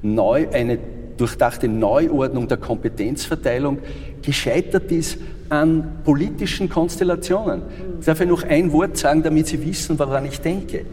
neu, 0.00 0.46
eine 0.50 0.78
durchdachte 1.16 1.68
Neuordnung 1.68 2.48
der 2.48 2.56
Kompetenzverteilung 2.56 3.78
gescheitert 4.22 4.90
ist 4.92 5.18
an 5.50 5.98
politischen 6.04 6.68
Konstellationen. 6.68 7.62
Darf 8.04 8.20
ich 8.20 8.28
noch 8.28 8.42
ein 8.42 8.72
Wort 8.72 8.96
sagen, 8.96 9.22
damit 9.22 9.46
Sie 9.46 9.64
wissen, 9.64 9.98
woran 9.98 10.24
ich 10.26 10.40
denke? 10.40 10.86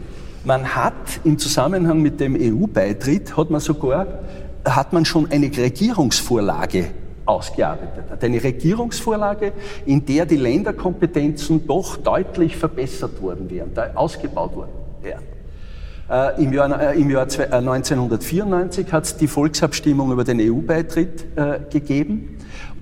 Man 0.44 0.74
hat 0.74 1.20
im 1.24 1.38
Zusammenhang 1.38 2.02
mit 2.02 2.20
dem 2.20 2.36
EU-Beitritt, 2.38 3.36
hat 3.36 3.50
man 3.50 3.60
sogar, 3.60 4.06
hat 4.64 4.92
man 4.92 5.04
schon 5.04 5.30
eine 5.30 5.46
Regierungsvorlage 5.46 6.86
ausgearbeitet. 7.24 8.22
Eine 8.22 8.42
Regierungsvorlage, 8.42 9.52
in 9.86 10.04
der 10.04 10.26
die 10.26 10.36
Länderkompetenzen 10.36 11.66
doch 11.66 11.96
deutlich 11.96 12.56
verbessert 12.56 13.20
worden 13.22 13.48
wären, 13.50 13.70
ausgebaut 13.94 14.54
worden 14.54 14.72
wären. 15.00 15.22
Äh, 16.10 16.42
Im 16.42 16.52
Jahr, 16.52 16.80
äh, 16.80 17.00
im 17.00 17.08
Jahr 17.08 17.22
1994 17.22 18.92
hat 18.92 19.04
es 19.04 19.16
die 19.16 19.26
Volksabstimmung 19.26 20.12
über 20.12 20.24
den 20.24 20.38
EU-Beitritt 20.38 21.24
äh, 21.36 21.60
gegeben. 21.70 22.33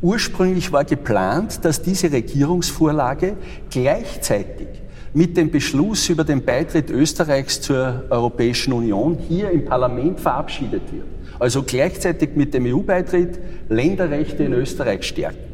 Ursprünglich 0.03 0.73
war 0.73 0.85
geplant, 0.85 1.65
dass 1.65 1.81
diese 1.81 2.11
Regierungsvorlage 2.11 3.37
gleichzeitig 3.71 4.67
mit 5.15 5.37
dem 5.37 5.53
Beschluss 5.53 6.09
über 6.09 6.25
den 6.25 6.45
Beitritt 6.45 6.91
Österreichs 6.91 7.61
zur 7.61 8.03
Europäischen 8.11 8.73
Union 8.73 9.17
hier 9.29 9.51
im 9.51 9.65
Parlament 9.65 10.19
verabschiedet 10.19 10.83
wird. 10.93 11.07
Also 11.39 11.63
gleichzeitig 11.63 12.31
mit 12.35 12.53
dem 12.53 12.67
EU-Beitritt 12.67 13.39
Länderrechte 13.69 14.43
in 14.43 14.55
Österreich 14.55 15.05
stärken. 15.05 15.53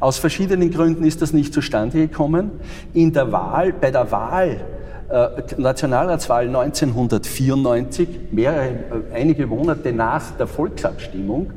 Aus 0.00 0.18
verschiedenen 0.18 0.70
Gründen 0.70 1.04
ist 1.04 1.22
das 1.22 1.32
nicht 1.32 1.54
zustande 1.54 2.08
gekommen. 2.08 2.50
In 2.92 3.14
der 3.14 3.32
Wahl, 3.32 3.72
bei 3.72 3.90
der 3.90 4.10
Wahl 4.12 4.60
äh, 5.08 5.28
Nationalratswahl 5.56 6.46
1994, 6.46 8.08
mehrere, 8.32 8.66
äh, 8.66 9.14
einige 9.14 9.46
Monate 9.46 9.92
nach 9.92 10.32
der 10.32 10.46
Volksabstimmung, 10.46 11.50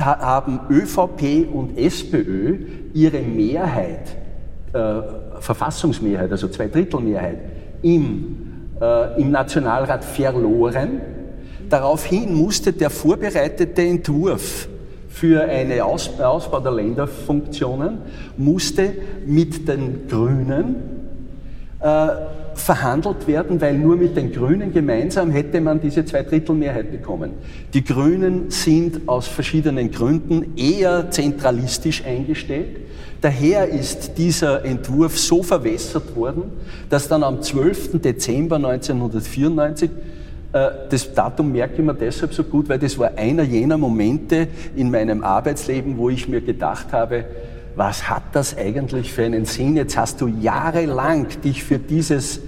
haben 0.00 0.60
ÖVP 0.70 1.48
und 1.52 1.78
SPÖ 1.78 2.56
ihre 2.94 3.20
Mehrheit, 3.20 4.16
äh, 4.72 5.00
Verfassungsmehrheit, 5.40 6.30
also 6.30 6.48
Zweidrittelmehrheit, 6.48 7.38
im, 7.82 8.36
äh, 8.80 9.20
im 9.20 9.30
Nationalrat 9.30 10.04
verloren. 10.04 11.00
Daraufhin 11.68 12.34
musste 12.34 12.72
der 12.72 12.90
vorbereitete 12.90 13.82
Entwurf 13.82 14.68
für 15.08 15.42
einen 15.42 15.80
Aus 15.80 16.18
Ausbau 16.20 16.60
der 16.60 16.72
Länderfunktionen 16.72 17.98
musste 18.36 18.92
mit 19.26 19.66
den 19.68 20.06
Grünen 20.08 20.76
äh, 21.80 22.08
verhandelt 22.60 23.26
werden, 23.26 23.60
weil 23.60 23.78
nur 23.78 23.96
mit 23.96 24.16
den 24.16 24.32
Grünen 24.32 24.72
gemeinsam 24.72 25.30
hätte 25.30 25.60
man 25.60 25.80
diese 25.80 26.04
Zweidrittelmehrheit 26.04 26.90
bekommen. 26.90 27.32
Die 27.74 27.84
Grünen 27.84 28.50
sind 28.50 29.08
aus 29.08 29.26
verschiedenen 29.26 29.90
Gründen 29.90 30.56
eher 30.56 31.10
zentralistisch 31.10 32.04
eingestellt. 32.04 32.76
Daher 33.20 33.68
ist 33.68 34.16
dieser 34.16 34.64
Entwurf 34.64 35.18
so 35.18 35.42
verwässert 35.42 36.14
worden, 36.14 36.44
dass 36.88 37.08
dann 37.08 37.24
am 37.24 37.42
12. 37.42 38.00
Dezember 38.00 38.56
1994 38.56 39.90
äh, 40.52 40.68
das 40.88 41.12
Datum 41.12 41.52
merke 41.52 41.74
ich 41.78 41.84
mir 41.84 41.94
deshalb 41.94 42.32
so 42.32 42.44
gut, 42.44 42.68
weil 42.68 42.78
das 42.78 42.98
war 42.98 43.12
einer 43.16 43.42
jener 43.42 43.76
Momente 43.76 44.48
in 44.76 44.90
meinem 44.90 45.22
Arbeitsleben, 45.22 45.98
wo 45.98 46.10
ich 46.10 46.28
mir 46.28 46.40
gedacht 46.40 46.92
habe, 46.92 47.24
was 47.76 48.08
hat 48.08 48.22
das 48.32 48.56
eigentlich 48.56 49.12
für 49.12 49.24
einen 49.24 49.44
Sinn? 49.44 49.76
Jetzt 49.76 49.96
hast 49.96 50.20
du 50.20 50.26
jahrelang 50.26 51.28
dich 51.44 51.62
für 51.62 51.78
dieses, 51.78 52.40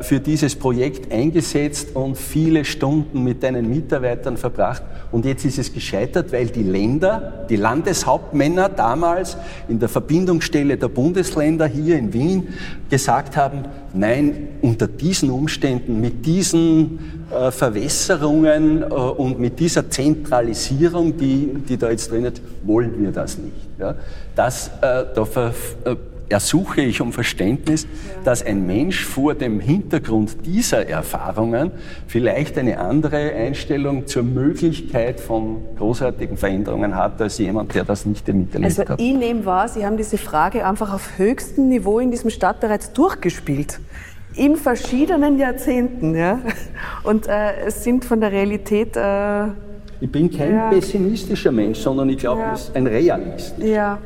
für 0.00 0.18
dieses 0.18 0.56
Projekt 0.56 1.12
eingesetzt 1.12 1.94
und 1.94 2.16
viele 2.16 2.64
Stunden 2.64 3.22
mit 3.22 3.42
deinen 3.44 3.68
Mitarbeitern 3.68 4.36
verbracht. 4.36 4.82
Und 5.12 5.24
jetzt 5.24 5.44
ist 5.44 5.58
es 5.58 5.72
gescheitert, 5.72 6.32
weil 6.32 6.46
die 6.46 6.64
Länder, 6.64 7.46
die 7.48 7.56
Landeshauptmänner 7.56 8.68
damals 8.68 9.36
in 9.68 9.78
der 9.78 9.88
Verbindungsstelle 9.88 10.76
der 10.76 10.88
Bundesländer 10.88 11.66
hier 11.66 11.96
in 11.96 12.12
Wien 12.12 12.48
gesagt 12.90 13.36
haben, 13.36 13.64
nein, 13.94 14.48
unter 14.62 14.86
diesen 14.86 15.30
Umständen, 15.30 16.00
mit 16.00 16.26
diesen 16.26 16.98
äh, 17.30 17.50
Verwässerungen 17.50 18.82
äh, 18.82 18.86
und 18.86 19.38
mit 19.38 19.58
dieser 19.60 19.88
Zentralisierung, 19.90 21.16
die, 21.16 21.54
die 21.68 21.76
da 21.76 21.90
jetzt 21.90 22.10
drin 22.10 22.24
ist, 22.24 22.42
wollen 22.64 23.00
wir 23.00 23.12
das 23.12 23.38
nicht. 23.38 23.54
Ja? 23.78 23.94
Das, 24.34 24.68
äh, 24.80 25.04
da 25.14 25.22
äh, 25.84 25.96
ersuche 26.28 26.82
ich 26.82 27.00
um 27.00 27.12
Verständnis, 27.12 27.86
dass 28.24 28.44
ein 28.44 28.66
Mensch 28.66 29.04
vor 29.04 29.34
dem 29.34 29.60
Hintergrund 29.60 30.46
dieser 30.46 30.88
Erfahrungen 30.88 31.70
vielleicht 32.06 32.58
eine 32.58 32.78
andere 32.78 33.32
Einstellung 33.32 34.06
zur 34.06 34.22
Möglichkeit 34.22 35.20
von 35.20 35.62
großartigen 35.78 36.36
Veränderungen 36.36 36.94
hat, 36.94 37.20
als 37.20 37.38
jemand, 37.38 37.74
der 37.74 37.84
das 37.84 38.06
nicht 38.06 38.26
miterlebt 38.28 38.64
also 38.64 38.82
hat. 38.82 38.90
Also 38.90 39.04
ich 39.04 39.14
nehme 39.14 39.44
wahr, 39.44 39.68
Sie 39.68 39.84
haben 39.84 39.96
diese 39.96 40.18
Frage 40.18 40.66
einfach 40.66 40.92
auf 40.92 41.18
höchstem 41.18 41.68
Niveau 41.68 41.98
in 41.98 42.10
diesem 42.10 42.30
Staat 42.30 42.60
bereits 42.60 42.92
durchgespielt 42.92 43.80
in 44.34 44.56
verschiedenen 44.56 45.38
Jahrzehnten. 45.38 46.14
Ja? 46.14 46.40
Und 47.02 47.26
äh, 47.26 47.66
es 47.66 47.82
sind 47.84 48.04
von 48.04 48.20
der 48.20 48.32
Realität. 48.32 48.96
Äh, 48.96 49.46
ich 50.00 50.10
bin 50.10 50.30
kein 50.30 50.54
ja. 50.54 50.70
pessimistischer 50.70 51.50
Mensch, 51.50 51.78
sondern 51.78 52.08
ich 52.08 52.18
glaube, 52.18 52.40
ja. 52.40 52.54
ein 52.74 52.86
Realist. 52.86 53.58
Ja. 53.58 53.98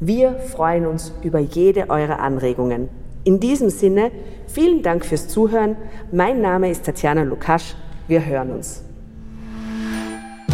Wir 0.00 0.38
freuen 0.38 0.86
uns 0.86 1.12
über 1.22 1.38
jede 1.38 1.90
eurer 1.90 2.20
Anregungen. 2.20 2.88
In 3.24 3.40
diesem 3.40 3.70
Sinne, 3.70 4.10
vielen 4.46 4.82
Dank 4.82 5.04
fürs 5.04 5.28
Zuhören. 5.28 5.76
Mein 6.12 6.40
Name 6.40 6.70
ist 6.70 6.84
Tatjana 6.84 7.22
Lukasch. 7.22 7.74
Wir 8.06 8.24
hören 8.24 8.52
uns. 8.52 8.84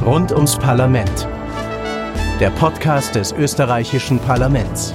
Rund 0.05 0.33
ums 0.33 0.57
Parlament. 0.57 1.29
Der 2.41 2.51
Podcast 2.51 3.15
des 3.15 3.31
österreichischen 3.31 4.19
Parlaments. 4.19 4.93